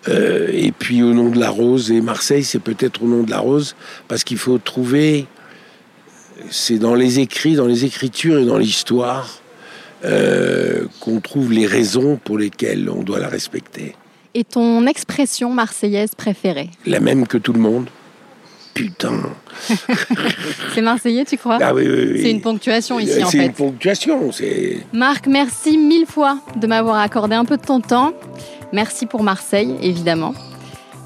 Euh, 0.09 0.49
et 0.53 0.73
puis 0.73 1.03
Au 1.03 1.14
nom 1.14 1.31
de 1.31 1.38
la 1.38 1.49
rose. 1.49 1.90
Et 1.90 2.01
Marseille, 2.01 2.45
c'est 2.45 2.59
peut-être 2.59 3.03
Au 3.03 3.07
nom 3.07 3.23
de 3.23 3.31
la 3.31 3.38
rose, 3.38 3.75
parce 4.09 4.25
qu'il 4.25 4.38
faut 4.38 4.59
trouver. 4.59 5.27
C'est 6.51 6.79
dans 6.79 6.95
les 6.95 7.19
écrits, 7.19 7.55
dans 7.55 7.66
les 7.66 7.87
écritures 7.87 8.38
et 8.38 8.45
dans 8.45 8.59
l'histoire 8.59 9.40
euh, 10.05 10.85
qu'on 11.01 11.21
trouve 11.21 11.51
les 11.51 11.66
raisons 11.66 12.21
pour 12.23 12.37
lesquelles 12.37 12.90
on 12.90 13.03
doit 13.03 13.19
la 13.19 13.29
respecter. 13.29 13.95
Et 14.35 14.45
ton 14.45 14.87
expression 14.87 15.51
marseillaise 15.51 16.14
préférée? 16.14 16.69
La 16.85 17.01
même 17.01 17.27
que 17.27 17.38
tout 17.38 17.55
le 17.55 17.59
monde 17.59 17.88
putain. 18.77 19.15
c'est 20.75 20.83
marseillais, 20.83 21.25
tu 21.25 21.39
crois 21.39 21.59
Ah 21.61 21.75
oui, 21.75 21.85
oui, 21.89 22.11
oui. 22.12 22.21
C'est 22.23 22.31
une 22.31 22.43
ponctuation 22.43 23.01
ici, 23.01 23.25
en 23.25 23.29
fait. 23.29 23.39
C'est 23.39 23.47
une 23.47 23.53
ponctuation. 23.53 24.33
C'est. 24.33 24.79
Marc, 24.93 25.27
merci 25.27 25.79
mille 25.79 26.07
fois 26.07 26.39
de 26.57 26.67
m'avoir 26.67 26.99
accordé 26.99 27.35
un 27.35 27.45
peu 27.45 27.57
de 27.57 27.65
ton 27.65 27.81
temps. 27.81 28.12
Merci 28.73 29.07
pour 29.07 29.23
Marseille, 29.23 29.75
évidemment. 29.81 30.35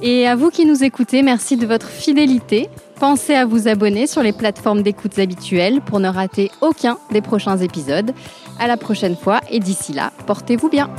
Et 0.03 0.27
à 0.27 0.35
vous 0.35 0.51
qui 0.51 0.65
nous 0.65 0.83
écoutez, 0.83 1.23
merci 1.23 1.57
de 1.57 1.67
votre 1.67 1.89
fidélité. 1.89 2.69
Pensez 2.99 3.35
à 3.35 3.45
vous 3.47 3.69
abonner 3.69 4.07
sur 4.07 4.23
les 4.23 4.33
plateformes 4.33 4.83
d'écoute 4.83 5.19
habituelles 5.19 5.81
pour 5.81 6.01
ne 6.01 6.09
rater 6.09 6.51
aucun 6.61 6.99
des 7.13 7.21
prochains 7.21 7.59
épisodes. 7.59 8.13
À 8.59 8.67
la 8.67 8.77
prochaine 8.77 9.17
fois 9.17 9.41
et 9.51 9.61
d'ici 9.61 9.93
là, 9.93 10.13
portez-vous 10.27 10.69
bien. 10.69 10.91